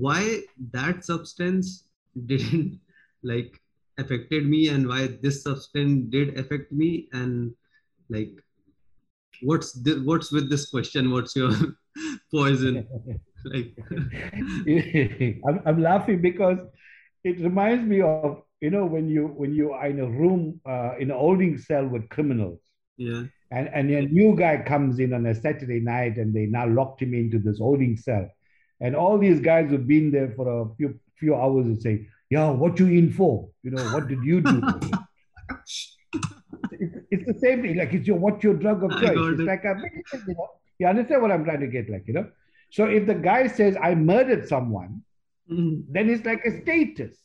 [0.00, 0.40] why
[0.72, 1.84] that substance
[2.26, 2.80] didn't
[3.22, 3.60] like
[3.98, 7.54] affected me and why this substance did affect me and
[8.08, 8.32] like
[9.42, 11.10] what's the, what's with this question?
[11.10, 11.52] What's your
[12.30, 12.86] poison?
[13.44, 13.76] Like
[15.48, 16.58] I'm, I'm laughing because
[17.24, 20.96] it reminds me of you know when you when you are in a room uh,
[20.98, 22.60] in a holding cell with criminals.
[22.96, 23.24] Yeah.
[23.50, 27.02] And and a new guy comes in on a saturday night and they now locked
[27.02, 28.28] him into this holding cell
[28.84, 32.50] and all these guys who've been there for a few few hours and say, "Yeah,
[32.50, 33.48] what you in for?
[33.62, 34.62] You know, what did you do?"
[36.72, 37.76] it's, it's, the same thing.
[37.78, 39.16] Like it's your what's your drug of choice?
[39.32, 39.46] It's it.
[39.52, 39.74] like a,
[40.28, 41.88] you know, you understand what I'm trying to get?
[41.88, 42.28] Like you know,
[42.70, 45.02] so if the guy says I murdered someone,
[45.50, 45.82] mm.
[45.88, 47.16] then it's like a status.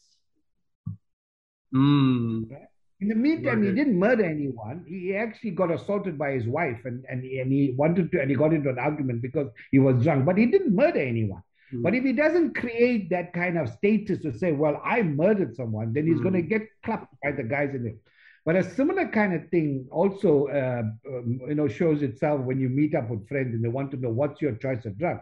[1.75, 2.49] Mm.
[2.49, 2.69] Right?
[3.01, 4.85] In the meantime, he didn't murder anyone.
[4.87, 8.35] He actually got assaulted by his wife, and, and, and he wanted to, and he
[8.35, 10.25] got into an argument because he was drunk.
[10.25, 11.41] But he didn't murder anyone.
[11.73, 11.83] Mm.
[11.83, 15.93] But if he doesn't create that kind of status to say, "Well, I murdered someone,"
[15.93, 16.23] then he's mm.
[16.23, 17.97] going to get clapped by the guys in it.
[18.45, 22.69] But a similar kind of thing also, uh, um, you know, shows itself when you
[22.69, 25.19] meet up with friends and they want to know what's your choice of drug,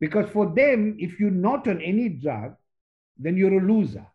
[0.00, 2.56] because for them, if you're not on any drug,
[3.18, 4.06] then you're a loser.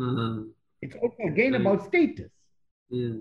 [0.00, 0.42] Uh-huh.
[0.82, 1.60] It's also again right.
[1.60, 2.30] about status.
[2.90, 3.20] Yeah.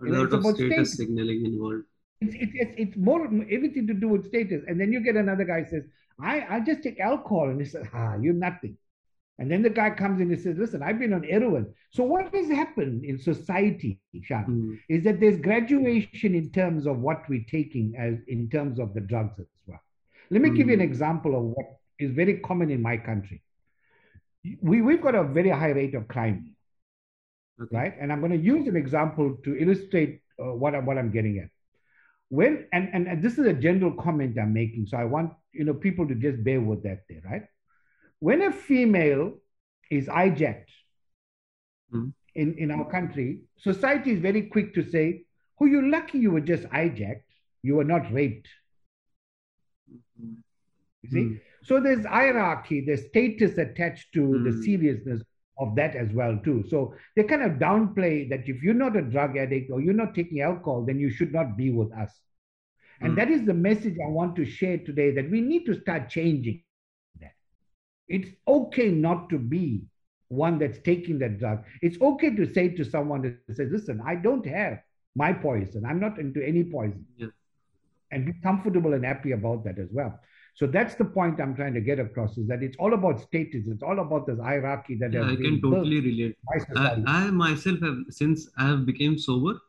[0.00, 1.84] A you know, lot of status, status, signaling involved.
[2.20, 4.62] It's, it's, it's, it's more everything to do with status.
[4.66, 5.84] And then you get another guy says,
[6.20, 7.50] I, I just take alcohol.
[7.50, 8.76] And he says, ah, you're nothing.
[9.40, 11.72] And then the guy comes in and says, listen, I've been on heroin.
[11.90, 14.78] So what has happened in society, Shaan, mm.
[14.88, 19.00] is that there's graduation in terms of what we're taking as in terms of the
[19.00, 19.80] drugs as well.
[20.30, 20.56] Let me mm.
[20.56, 20.86] give you an hmm.
[20.86, 21.66] example of what
[22.00, 23.42] is very common in my country
[24.62, 26.54] we, we've got a very high rate of crime,
[27.60, 27.76] okay.
[27.76, 27.94] right?
[28.00, 31.38] And I'm going to use an example to illustrate uh, what, I, what I'm getting
[31.38, 31.50] at.
[32.30, 35.64] When and, and, and this is a general comment I'm making, so I want you
[35.64, 37.42] know people to just bear with that there, right?
[38.20, 39.34] When a female
[39.90, 40.72] is hijacked
[41.92, 42.08] mm-hmm.
[42.34, 45.24] in, in our country, society is very quick to say,
[45.60, 47.22] "Oh, you're lucky you were just hijacked,
[47.62, 48.48] you were not raped."
[49.90, 50.34] Mm-hmm.
[51.02, 51.36] You see, mm-hmm.
[51.68, 54.62] So there's hierarchy, there's status attached to the hmm.
[54.62, 55.22] seriousness
[55.58, 56.64] of that as well too.
[56.68, 60.14] So they kind of downplay that if you're not a drug addict or you're not
[60.14, 62.12] taking alcohol, then you should not be with us.
[63.00, 63.16] And mm.
[63.16, 66.62] that is the message I want to share today that we need to start changing
[67.20, 67.32] that.
[68.08, 69.82] It's okay not to be
[70.28, 71.64] one that's taking that drug.
[71.82, 74.80] It's okay to say to someone that says, listen, I don't have
[75.14, 75.84] my poison.
[75.84, 77.04] I'm not into any poison.
[77.16, 77.28] Yeah.
[78.10, 80.18] And be comfortable and happy about that as well.
[80.58, 83.68] So that's the point I'm trying to get across is that it's all about status.
[83.68, 86.36] It's all about this hierarchy that yeah, I can totally relate.
[86.74, 89.60] I, I, myself have since I have become sober,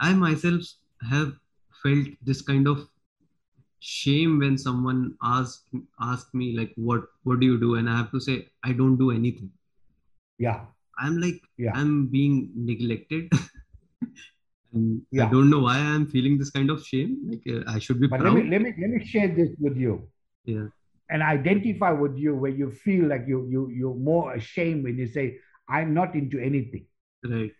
[0.00, 0.60] I myself
[1.10, 1.32] have
[1.82, 2.86] felt this kind of
[3.78, 5.64] shame when someone asked
[5.98, 8.98] ask me like what what do you do and I have to say I don't
[8.98, 9.50] do anything.
[10.38, 10.66] Yeah.
[10.98, 11.72] I'm like yeah.
[11.74, 13.32] I'm being neglected.
[14.72, 15.26] And Yeah.
[15.26, 17.18] I don't know why I'm feeling this kind of shame.
[17.30, 18.34] Like uh, I should be But proud.
[18.34, 20.08] let me let me let me share this with you
[20.44, 20.66] Yeah.
[21.10, 25.06] and identify with you where you feel like you you you're more ashamed when you
[25.06, 25.38] say,
[25.68, 26.86] I'm not into anything.
[27.24, 27.52] Right.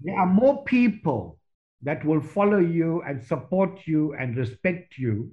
[0.00, 1.38] There are more people
[1.82, 5.32] that will follow you and support you and respect you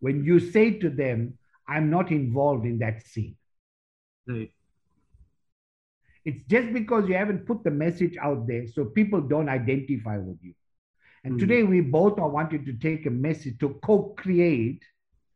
[0.00, 1.36] when you say to them,
[1.66, 3.36] I'm not involved in that scene.
[4.26, 4.50] Right.
[6.28, 10.38] It's just because you haven't put the message out there so people don't identify with
[10.42, 10.54] you.
[11.24, 11.50] And Hmm.
[11.50, 14.82] today we both are wanting to take a message to co-create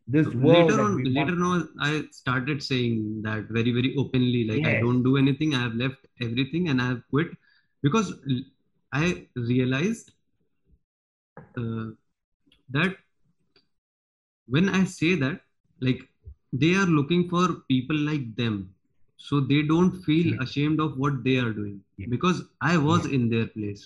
[0.07, 0.74] this world.
[0.74, 1.38] later on, later want.
[1.43, 4.45] on, I started saying that very, very openly.
[4.49, 5.55] Like I don't do anything.
[5.55, 7.28] I have left everything and I have quit
[7.82, 8.12] because
[8.93, 10.12] I realized
[11.57, 11.90] uh,
[12.70, 12.97] that
[14.47, 15.40] when I say that,
[15.80, 16.01] like
[16.53, 18.74] they are looking for people like them,
[19.29, 20.43] so they don't feel Yeah.
[20.47, 22.09] ashamed of what they are doing Yeah.
[22.14, 22.39] because
[22.73, 23.14] I was Yeah.
[23.18, 23.83] in their place.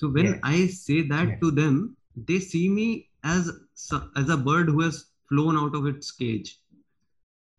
[0.00, 0.28] So when.
[0.50, 1.78] I say that to them,
[2.28, 2.88] they see me
[3.30, 3.48] as
[4.20, 4.98] as a bird who has
[5.30, 6.50] flown out of its cage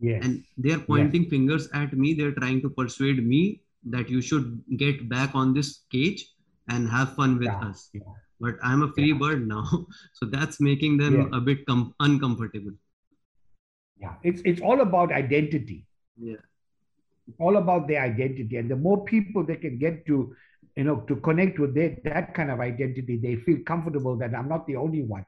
[0.08, 0.24] Yes.
[0.26, 3.42] and they are pointing fingers at me they're trying to persuade me
[3.96, 4.48] that you should
[4.84, 6.24] get back on this cage
[6.76, 8.10] and have fun with Yeah, us yeah.
[8.46, 9.20] but i'm a free Yeah.
[9.24, 9.64] bird now
[10.20, 11.38] so that's making them Yeah.
[11.40, 12.76] a bit com- uncomfortable
[14.06, 14.16] Yeah.
[14.32, 15.80] It's it's all about identity.
[16.30, 16.42] yeah
[17.40, 18.58] all about their identity.
[18.58, 20.36] And the more people they can get to,
[20.76, 24.50] you know, to connect with their, that kind of identity, they feel comfortable that I'm
[24.50, 25.26] not the only one.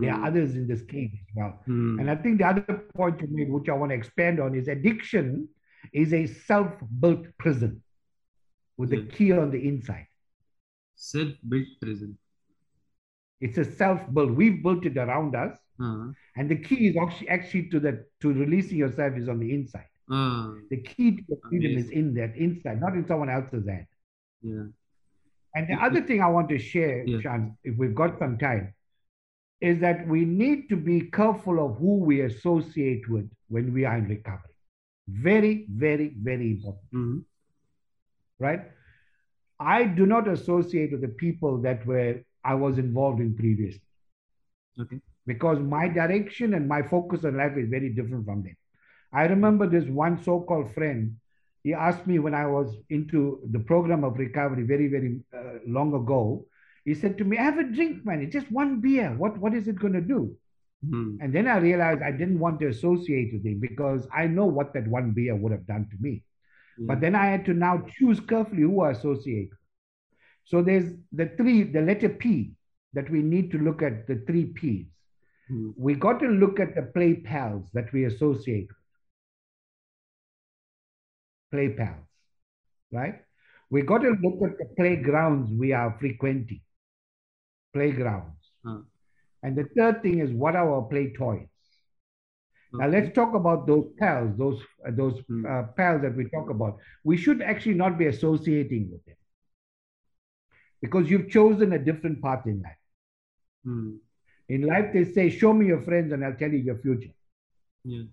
[0.00, 0.24] There are Hmm.
[0.26, 1.60] others in this cage as well.
[1.66, 1.98] Hmm.
[1.98, 4.68] And I think the other point you made, which I want to expand on, is
[4.68, 5.48] addiction
[5.92, 7.82] is a self-built prison
[8.76, 10.06] with a key on the inside.
[10.96, 12.18] self-built prison
[13.40, 14.32] It's a self-built.
[14.32, 18.32] We've built it around us, uh, and the key is actually actually to the to
[18.32, 19.88] releasing yourself is on the inside.
[20.10, 23.86] Uh, The key to freedom is in that inside, not in someone else's hand.
[24.42, 24.66] yeah
[25.56, 27.20] And the other thing I want to share, Yeah.
[27.24, 28.74] Shaan, if we've got some time,
[29.60, 33.96] is that we need to be careful of who we associate with when we are
[33.96, 34.56] in recovery.
[35.08, 37.24] Very, very, very important, Mhm.
[38.46, 38.62] right?
[39.60, 42.12] I do not associate with the people that were
[42.52, 43.88] I was involved in previously
[44.82, 45.00] okay
[45.32, 48.56] because my direction and my focus on life is very different from them.
[49.14, 51.16] I remember this one so-called friend.
[51.62, 55.94] He asked me when I was into the program of recovery very, very uh, long
[55.94, 56.46] ago.
[56.84, 58.20] He said to me, "Have a drink, man.
[58.20, 59.14] It's just one beer.
[59.16, 60.36] What, what is it going to do?"
[60.90, 61.16] Hmm.
[61.20, 64.74] And then I realized I didn't want to associate with him because I know what
[64.74, 66.22] that one beer would have done to me.
[66.78, 66.86] Yeah.
[66.88, 69.48] But then I had to now choose carefully who I associate.
[69.50, 69.58] with.
[70.44, 72.52] So there's the three, the letter P
[72.92, 74.86] that we need to look at the three P's.
[75.48, 75.70] Hmm.
[75.76, 78.83] We got to look at the play pals that we associate with.
[81.54, 82.10] Play pals,
[82.92, 83.22] right?
[83.70, 86.62] We got to look at the playgrounds we are frequenting.
[87.72, 88.52] Playgrounds.
[88.64, 88.82] Huh.
[89.42, 91.48] And the third thing is what are our play toys?
[92.78, 95.46] Now let's talk about those pals, those uh, those Hmm.
[95.46, 96.78] uh, pals that we talk about.
[97.04, 99.16] We should actually not be associating with them
[100.82, 102.78] because you've chosen a different path in life.
[103.64, 103.96] Hmm.
[104.48, 107.14] In life, they say, "Show me your friends, and I'll tell you your future."
[107.84, 108.04] yeah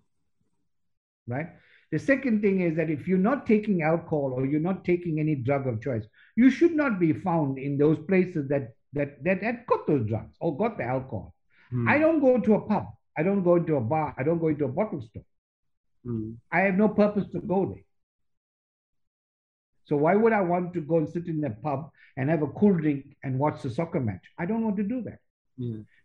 [1.28, 1.48] Right.
[1.92, 5.36] The second thing is that if you're not taking alcohol or you're not taking any
[5.36, 9.66] drug of choice, you should not be found in those places that that that, that
[9.68, 11.34] got those drugs or got the alcohol.
[11.70, 11.88] Hmm.
[11.88, 12.88] I don't go to a pub.
[13.18, 14.16] I don't go into a bar.
[14.18, 15.24] I don't go into a bottle store.
[16.06, 16.32] Hmm.
[16.52, 17.84] I have no purpose to go there.
[19.86, 22.48] So why would I want to go and sit in a pub and have a
[22.48, 24.24] cool drink and watch the soccer match?
[24.39, 25.20] I don't want to do that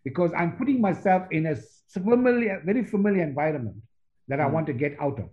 [0.05, 1.57] because I'm putting myself in a
[1.91, 3.77] familiar, very familiar environment
[4.29, 4.53] that I Hmm.
[4.55, 5.31] want to get out of.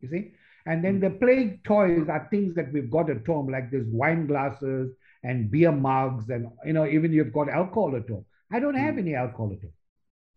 [0.00, 0.32] You see?
[0.66, 4.26] And then the play toys are things that we've got at home, like this wine
[4.26, 4.92] glasses
[5.22, 8.24] and beer mugs, and you know, even you've got alcohol at home.
[8.52, 8.98] I don't have Hmm.
[8.98, 9.72] any alcohol at home.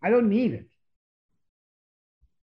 [0.03, 0.67] I don't need it.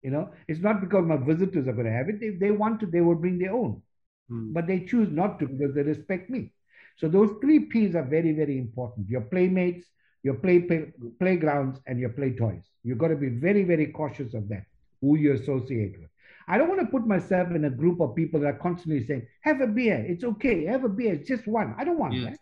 [0.03, 2.23] You know, it's not because my visitors are going to have it.
[2.23, 3.83] If they want to, they will bring their own.
[4.29, 4.53] Hmm.
[4.53, 6.53] But they choose not to because they respect me.
[6.97, 9.09] So those three P's are very, very important.
[9.09, 9.87] Your playmates,
[10.23, 12.65] your play, play playgrounds, and your play toys.
[12.83, 14.65] You've got to be very, very cautious of that,
[15.01, 16.11] who you associate with.
[16.47, 19.27] I don't want to put myself in a group of people that are constantly saying,
[19.43, 21.75] have a beer, it's okay, have a beer, it's just one.
[21.79, 22.31] I don't want Yeah.
[22.31, 22.39] that.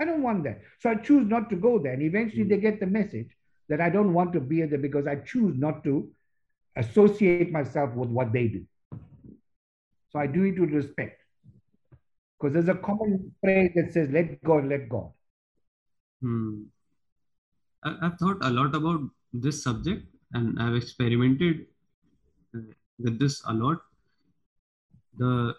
[0.00, 0.60] I don't want that.
[0.80, 1.92] So I choose not to go there.
[1.92, 2.48] And eventually Mm.
[2.50, 3.28] they get the message
[3.68, 6.10] that I don't want to be there because I choose not to
[6.76, 8.64] associate myself with what they do.
[10.10, 11.20] So I do it with respect.
[12.38, 15.10] Because there's a common phrase that says, let go let God.
[16.20, 16.62] Hmm.
[17.82, 19.00] I, I've thought a lot about
[19.32, 21.66] this subject and I've experimented
[22.54, 22.60] uh,
[22.98, 23.78] with this a lot.
[25.16, 25.54] The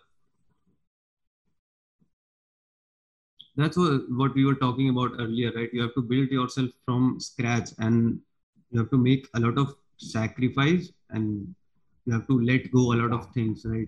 [3.55, 5.69] that's what, what we were talking about earlier right?
[5.73, 8.19] You have to build yourself from scratch and
[8.71, 11.53] you have to make a lot of sacrifice and
[12.05, 13.87] you have to let go a lot of things right?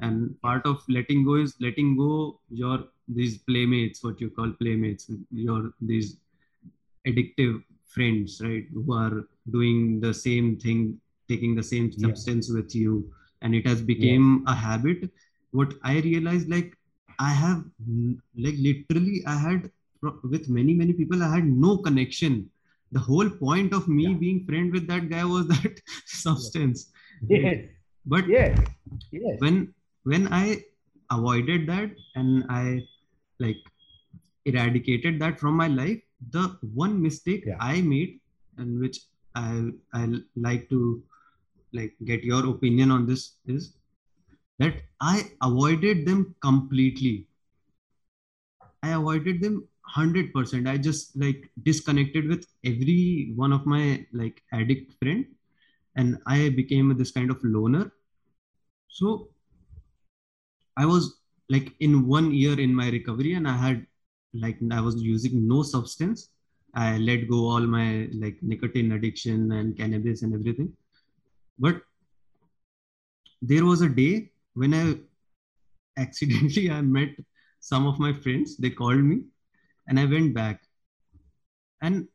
[0.00, 5.10] And part of letting go is letting go your these playmates what you call playmates
[5.32, 6.18] your these
[7.06, 8.66] addictive friends right?
[8.72, 12.56] Who are doing the same thing taking the same substance yeah.
[12.56, 13.10] with you
[13.42, 15.10] and it has become a habit
[15.50, 16.76] what i realized like
[17.18, 17.64] i have
[18.36, 19.70] like literally i had
[20.32, 22.48] with many many people i had no connection
[22.92, 24.18] the whole point of me yeah.
[24.24, 26.90] being friend with that guy was that substance
[27.28, 27.64] yes.
[28.06, 28.58] but yes.
[29.10, 29.74] yes when
[30.04, 30.62] when i
[31.10, 32.80] avoided that and i
[33.38, 33.58] like
[34.44, 36.00] eradicated that from my life
[36.30, 37.56] the one mistake yeah.
[37.60, 38.20] i made
[38.56, 39.00] and which
[39.34, 40.06] i i
[40.36, 41.02] like to
[41.72, 43.74] like get your opinion on this is
[44.58, 47.26] that i avoided them completely.
[48.82, 49.66] I avoided them
[49.96, 55.24] 100% i just like disconnected with every one of my like addict friend
[55.96, 57.90] and i became this kind of loner.
[58.88, 59.28] So
[60.76, 63.86] i was like in one year in my recovery and i had
[64.34, 66.30] like i was using no substance.
[66.74, 70.76] I let go all my like nicotine addiction and cannabis and everything
[71.58, 71.82] but
[73.40, 74.84] there was a day when i
[76.04, 77.10] accidentally i met
[77.60, 78.56] some of my friends.
[78.56, 79.22] They called me
[79.88, 80.62] and i went back.
[81.82, 82.08] And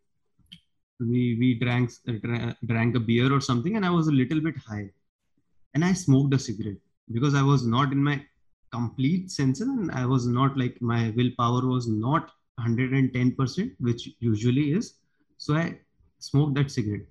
[1.00, 4.58] we we drank uh, drank a beer or something and i was a little bit
[4.58, 4.90] high.
[5.74, 8.24] And i smoked a cigarette because i was not in my
[8.72, 14.96] complete senses and i was not like my willpower was not 110% which usually is.
[15.38, 15.80] So i
[16.20, 17.08] smoked that cigarette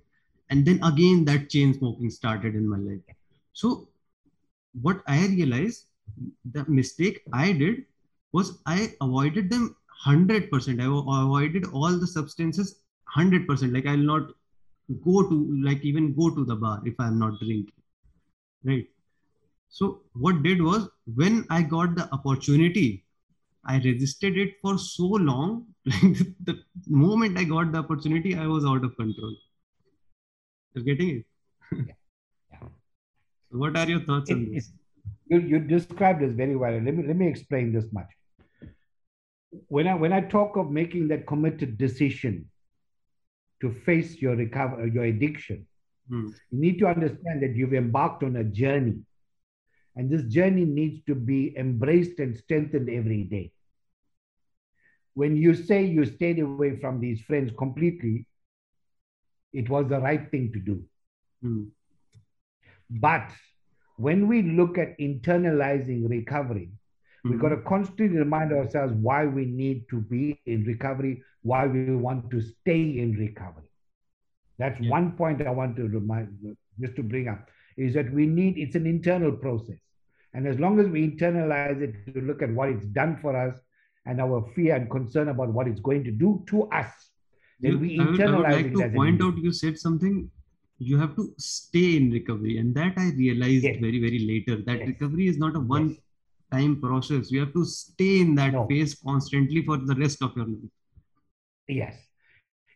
[0.53, 3.17] and then again that chain smoking started in my life
[3.61, 3.71] so
[4.87, 5.85] what i realized
[6.57, 7.83] the mistake i did
[8.37, 9.65] was i avoided them
[10.05, 10.89] 100% i
[11.25, 12.73] avoided all the substances
[13.17, 14.33] 100% like i'll not
[15.09, 15.37] go to
[15.67, 17.81] like even go to the bar if i'm not drinking
[18.71, 18.89] right
[19.77, 23.03] so what did was when I got the opportunity,
[23.65, 25.65] I resisted it for so long.
[25.85, 29.35] Like the, the moment I got the opportunity, I was out of control.
[30.73, 31.25] You're getting it?
[31.71, 31.79] yeah.
[32.51, 32.67] yeah.
[33.51, 34.71] So what are your thoughts it, on this?
[35.27, 36.73] You, you described this very well.
[36.73, 38.09] Let me let me explain this much.
[39.67, 42.49] When I when I talk of making that committed decision
[43.61, 45.67] to face your recover your addiction,
[46.09, 46.29] hmm.
[46.51, 48.99] you need to understand that you've embarked on a journey
[49.95, 53.51] and this journey needs to be embraced and strengthened every day.
[55.13, 58.25] When you say you stayed away from these friends completely,
[59.53, 60.83] it was the right thing to do.
[61.43, 61.69] Mm.
[62.89, 63.29] But
[63.97, 67.29] when we look at internalizing recovery, mm-hmm.
[67.31, 71.95] we've got to constantly remind ourselves why we need to be in recovery, why we
[71.95, 73.69] want to stay in recovery.
[74.57, 74.89] That's yeah.
[74.89, 78.75] one point I want to remind, just to bring up is that we need, it's
[78.75, 79.79] an internal process.
[80.33, 83.59] And as long as we internalize it to look at what it's done for us
[84.05, 86.91] and our fear and concern about what it's going to do to us,
[87.63, 90.29] then you, we internalize I would, I would like to point out you said something
[90.79, 93.77] you have to stay in recovery and that i realized yes.
[93.79, 94.87] very very later that yes.
[94.87, 95.99] recovery is not a one yes.
[96.51, 98.67] time process you have to stay in that no.
[98.67, 100.73] phase constantly for the rest of your life
[101.67, 101.95] yes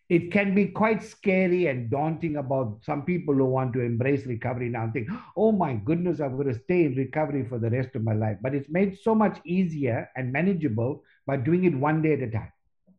[0.10, 4.70] it can be quite scary and daunting about some people who want to embrace recovery
[4.70, 7.94] now and think, oh my goodness, I'm going to stay in recovery for the rest
[7.94, 8.38] of my life.
[8.42, 12.32] But it's made so much easier and manageable by doing it one day at a
[12.32, 12.54] time.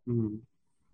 [0.07, 0.37] Mm-hmm.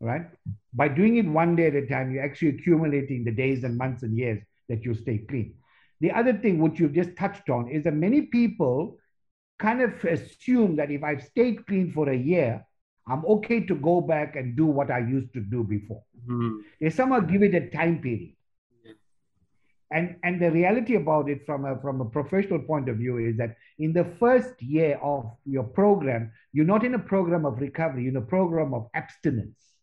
[0.01, 0.27] Right?
[0.73, 4.03] By doing it one day at a time, you're actually accumulating the days and months
[4.03, 5.55] and years that you stay clean.
[6.01, 8.99] The other thing, which you've just touched on, is that many people
[9.59, 12.67] kind of assume that if I've stayed clean for a year,
[13.07, 16.03] I'm okay to go back and do what I used to do before.
[16.27, 16.59] Mm-hmm.
[16.81, 18.35] They somehow give it a time period.
[19.91, 23.37] And, and the reality about it from a, from a professional point of view is
[23.37, 28.03] that in the first year of your program, you're not in a program of recovery,
[28.05, 29.74] you're in a program of abstinence.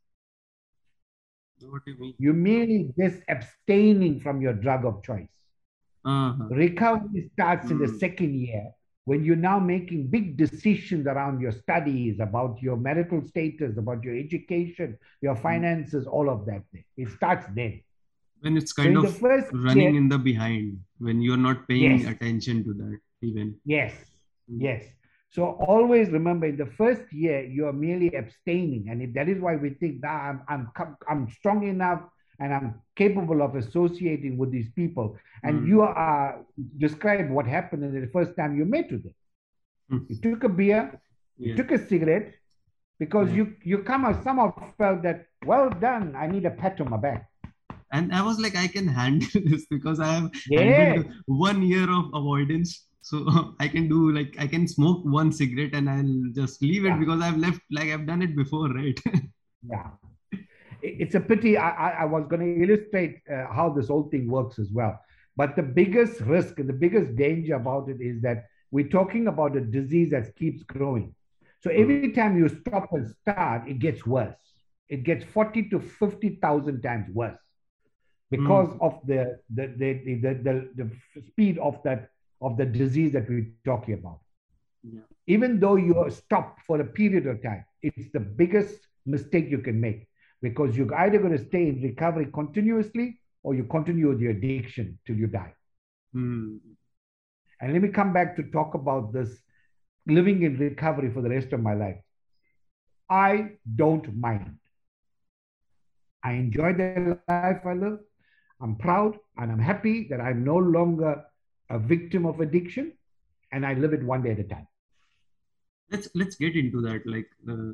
[1.70, 2.16] What do you mean?
[2.18, 5.28] You're merely just abstaining from your drug of choice.
[6.04, 6.46] Uh-huh.
[6.50, 7.72] Recovery starts mm.
[7.72, 7.98] in the hmm.
[7.98, 8.72] second year
[9.06, 14.16] when you're now making big decisions around your studies, about your marital status, about your
[14.16, 15.42] education, your hmm.
[15.42, 16.64] finances, all of that,
[16.98, 17.82] it starts then.
[18.42, 19.22] When it's kind so of
[19.54, 22.10] running year, in the behind, when you're not paying yes.
[22.10, 23.56] attention to that, even.
[23.66, 23.94] Yes,
[24.52, 24.58] mm.
[24.60, 24.84] yes.
[25.32, 29.40] So always remember, in the first year, you are merely abstaining, and if that is
[29.40, 32.02] why we think that I'm, I'm, I'm strong enough
[32.40, 35.18] and I'm capable of associating with these people.
[35.44, 35.68] And mm.
[35.68, 36.44] you are
[36.78, 39.14] describe what happened in the first time you met with them.
[39.92, 40.06] Mm.
[40.10, 41.00] You took a beer,
[41.38, 42.34] you took a cigarette,
[43.00, 43.38] because Yeah.
[43.38, 46.16] you you come out somehow felt that well done.
[46.16, 47.22] I need a pat on my back.
[47.94, 51.04] And I was like, I can handle this because I have Yeah.
[51.26, 52.70] one year of avoidance.
[53.02, 53.26] So
[53.60, 56.98] I can do like I can smoke one cigarette and I'll just leave it Yeah.
[56.98, 59.00] because I've left like I've done it before, right?
[59.64, 59.92] Yeah.
[60.82, 61.58] It's a pity.
[61.58, 65.00] I, I, I was going to illustrate uh, how this whole thing works as well.
[65.36, 69.56] But the biggest risk and the biggest danger about it is that we're talking about
[69.56, 71.14] a disease that keeps growing.
[71.64, 74.34] So every time you stop and start, it gets worse.
[74.90, 77.38] It gets 40 to 50,000 times worse
[78.32, 82.10] because of the, the, the, the, the, the, the speed of that
[82.42, 84.20] of the disease that we're talking about
[84.84, 85.02] Yeah.
[85.28, 89.60] even though you are stopped for a period of time, it's the biggest mistake you
[89.60, 90.08] can make
[90.42, 94.98] because you're either going to stay in recovery continuously or you continue with your addiction
[95.06, 95.54] till you die.
[96.14, 96.58] Hmm.
[97.62, 99.42] And let me come back to talk about this
[100.08, 101.98] living in recovery for the rest of my life.
[103.10, 104.58] I don't mind.
[106.24, 108.00] I enjoy the life I live.
[108.62, 111.24] I'm proud and I'm happy that I'm no longer
[111.76, 112.92] a victim of addiction
[113.52, 114.68] and I live it one day at a time.
[115.94, 117.72] let's let's get into that like uh,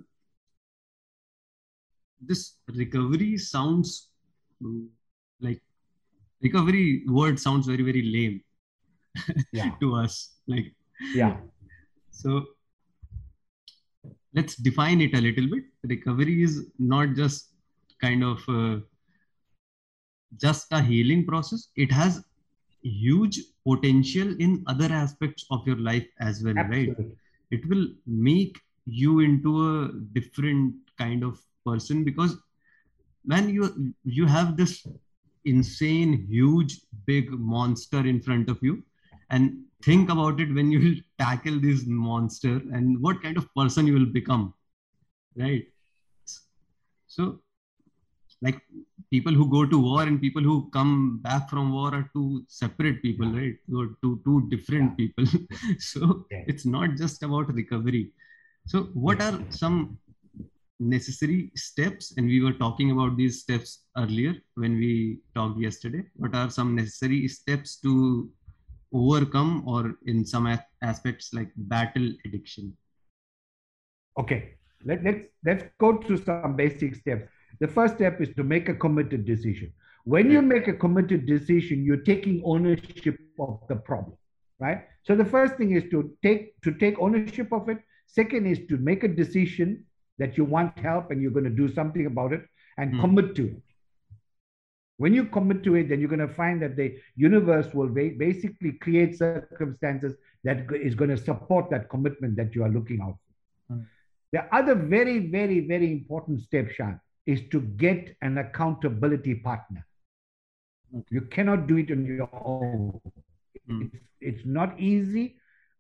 [2.30, 2.42] this
[2.82, 3.90] recovery sounds
[5.48, 5.60] like
[6.48, 6.86] recovery
[7.20, 8.38] word sounds very very lame
[9.60, 9.70] Yeah.
[9.84, 10.16] to us
[10.54, 10.70] like
[11.20, 11.36] Yeah.
[12.22, 12.32] so
[14.40, 16.56] let's define it a little bit recovery is
[16.96, 17.54] not just
[18.06, 18.76] kind of uh,
[20.46, 22.24] just a healing process it has
[22.82, 26.96] huge potential in other aspects of your life as well right?
[27.52, 32.38] It will make you into a different kind of person because
[33.26, 34.86] man you you have this
[35.46, 38.84] insane huge big monster in front of you
[39.30, 43.88] and think about it when you will tackle this monster and what kind of person
[43.88, 44.54] you will become
[45.36, 45.66] right?
[47.08, 47.42] So
[48.42, 48.62] like
[49.12, 53.02] people who go to war and people who come back from war are two separate
[53.02, 53.40] people Yeah.
[53.42, 53.58] right
[54.26, 54.96] two different Yeah.
[55.02, 55.26] people
[55.92, 56.02] so
[56.32, 56.44] Yeah.
[56.52, 58.06] it's not just about recovery
[58.66, 59.78] so what are some
[60.80, 64.92] necessary steps and we were talking about these steps earlier when we
[65.38, 67.94] talked yesterday what are some necessary steps to
[68.94, 70.46] overcome or in some
[70.82, 72.76] aspects like battle addiction
[74.20, 77.30] Okay, Let, let's let's go through some basic steps.
[77.60, 79.74] The first step is to make a committed decision.
[80.06, 84.18] When you make a committed decision, you're taking ownership of the problem,
[84.60, 84.84] right?
[85.04, 87.80] So the first thing is to take to take ownership of it.
[88.06, 89.86] Second is to make a decision
[90.18, 92.44] that you want help and you're going to do something about it
[92.78, 93.02] and Hmm.
[93.02, 93.62] commit to it.
[94.98, 98.16] When you commit to it, then you're going to find that the universe will ba-
[98.18, 103.18] basically create circumstances that is going to support that commitment that you are looking out
[103.18, 103.74] for.
[103.74, 103.82] Hmm.
[104.32, 109.86] The other very, very, very important step, Shaan, is to get an accountability partner.
[110.94, 111.22] Okay.
[111.22, 112.82] You cannot do it on your own.
[113.68, 113.88] Hmm.
[113.88, 115.36] It's, it's not easy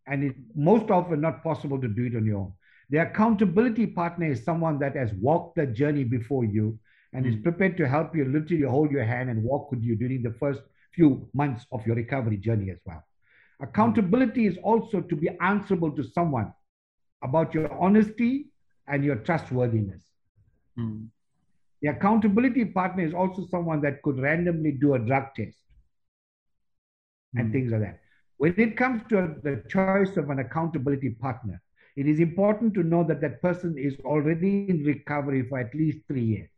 [0.07, 2.53] and it's most often not possible to do it on your own.
[2.89, 6.77] The accountability partner is someone that has walked the journey before you
[7.13, 7.41] and is Hmm.
[7.41, 10.61] prepared to help you literally hold your hand and walk with you during the first
[10.93, 13.03] few months of your recovery journey as well.
[13.61, 16.51] Accountability is also to be answerable to someone
[17.23, 18.47] about your honesty
[18.87, 20.03] and your trustworthiness.
[20.75, 21.09] Hmm.
[21.81, 25.57] The accountability partner is also someone that could randomly do a drug test
[27.37, 27.61] and Hmm.
[27.61, 27.99] things like that.
[28.37, 31.61] When it comes to the choice of an accountability partner,
[31.95, 35.99] it is important to know that that person is already in recovery for at least
[36.07, 36.49] three years.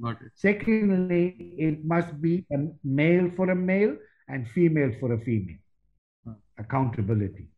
[0.00, 3.96] got it Secondly, it must be a male for a male
[4.28, 5.58] and female for a female.
[6.24, 6.32] Hmm.
[6.58, 7.48] Accountability.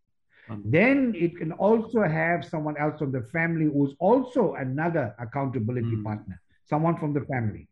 [0.49, 5.97] Um, Then it can also have someone else from the family who's also another accountability
[5.97, 6.03] Hmm.
[6.03, 7.69] partner, someone from the family.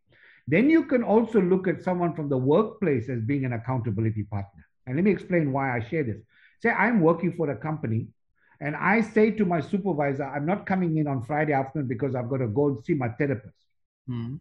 [0.47, 4.65] Then you can also look at someone from the workplace as being an accountability partner.
[4.87, 6.21] And let me explain why I share this.
[6.61, 8.09] Say I'm working for a company
[8.61, 12.29] and I say to my supervisor, I'm not coming in on Friday afternoon because I've
[12.29, 13.57] got to go and see my therapist.
[14.07, 14.37] hmm.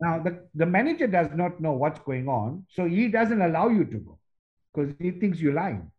[0.00, 3.84] Now, the, the manager does not know what's going on, so he doesn't allow you
[3.84, 4.18] to go
[4.72, 5.90] because he thinks you're lying.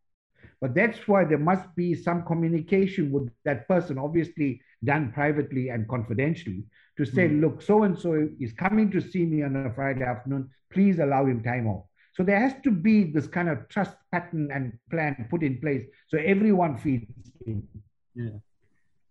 [0.62, 5.88] But that's why there must be some communication with that person, obviously done privately and
[5.88, 6.64] confidentially,
[6.97, 7.41] to say, Hmm.
[7.41, 10.49] look, so and so is coming to see me on a Friday afternoon.
[10.72, 11.86] Please allow him time off.
[12.14, 15.86] So there has to be this kind of trust pattern and plan put in place
[16.08, 17.03] so everyone feels
[17.45, 17.68] in.
[18.16, 18.38] yeah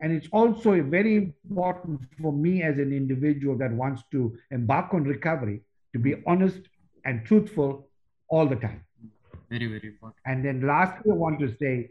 [0.00, 5.04] And it's also very important for me as an individual that wants to embark on
[5.04, 5.60] recovery
[5.92, 6.60] to be honest
[7.04, 7.88] and truthful
[8.28, 8.80] all the time.
[9.50, 11.90] Very very important And then lastly, I want to say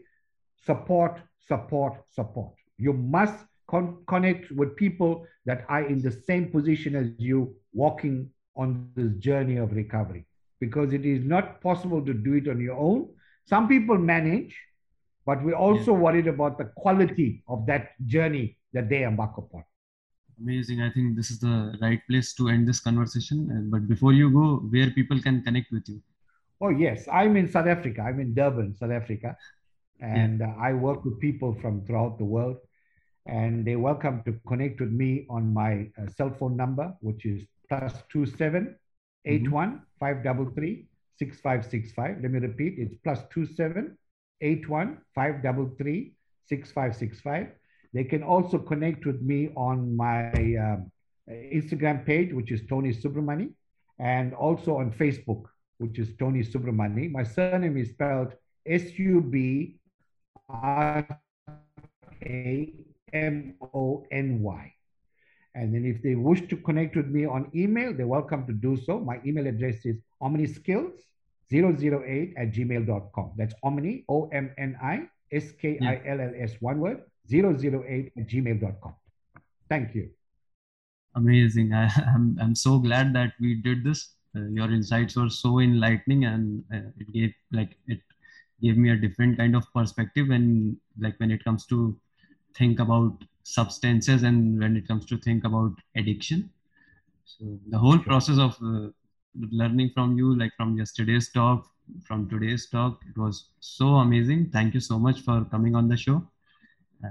[0.64, 2.54] support, support, support.
[2.78, 8.30] You must con- connect with people that are in the same position as you walking
[8.56, 10.26] on this journey of recovery
[10.60, 13.08] because it is not possible to do it on your own.
[13.46, 14.56] Some people manage,
[15.26, 15.98] but we're also yeah.
[15.98, 19.64] worried about the quality of that journey that they embark upon.
[20.40, 20.80] Amazing.
[20.80, 23.68] I think this is the right place to end this conversation.
[23.70, 26.02] But before you go, where people can connect with you?
[26.64, 27.06] Oh, yes.
[27.12, 28.00] I'm in South Africa.
[28.00, 29.36] I'm in Durban, South Africa.
[30.00, 30.54] And yeah.
[30.56, 32.56] uh, I work with people from throughout the world.
[33.26, 37.42] And they're welcome to connect with me on my uh, cell phone number, which is
[37.68, 38.76] plus two seven
[39.26, 40.86] eight one five double three
[41.18, 42.16] six five six five.
[42.22, 42.76] Let me repeat.
[42.78, 43.98] It's plus two seven
[44.40, 46.14] eight one five double three
[46.48, 47.48] six five six five.
[47.92, 50.30] They can also connect with me on my
[50.64, 50.90] um,
[51.28, 53.52] Instagram page, which is Tony Subramony,
[53.98, 55.44] and also on Facebook,
[55.78, 57.10] which is Tony Subramony.
[57.10, 58.32] My surname is spelled
[58.66, 59.78] S U B
[60.48, 61.06] R
[62.22, 62.72] A
[63.12, 64.72] M O N Y.
[65.54, 68.76] And then if they wish to connect with me on email, they're welcome to do
[68.76, 68.98] so.
[68.98, 73.32] My email address is omniskills008 at gmail.com.
[73.36, 78.12] That's omni, O M N I S K I L L S, one word, 008
[78.16, 78.94] at gmail.com.
[79.68, 80.10] Thank you.
[81.14, 81.72] Amazing.
[81.72, 84.14] I, I'm, I'm so glad that we did this.
[84.36, 88.00] Uh, your insights were so enlightening and uh, it gave like it
[88.62, 91.96] gave me a different kind of perspective and like when it comes to
[92.56, 96.50] think about substances and when it comes to think about addiction.
[97.24, 98.88] So the whole process of uh,
[99.50, 101.66] learning from you like from yesterday's talk
[102.06, 104.50] from today's talk it was so amazing.
[104.50, 106.22] Thank you so much for coming on the show.
[107.04, 107.08] Uh,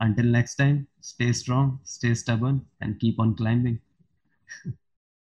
[0.00, 3.80] until next time stay strong stay stubborn and keep on climbing.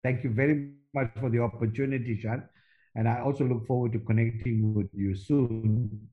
[0.03, 2.43] Thank you very much for the opportunity Shaan.
[2.95, 6.09] and i also look forward to connecting with you soon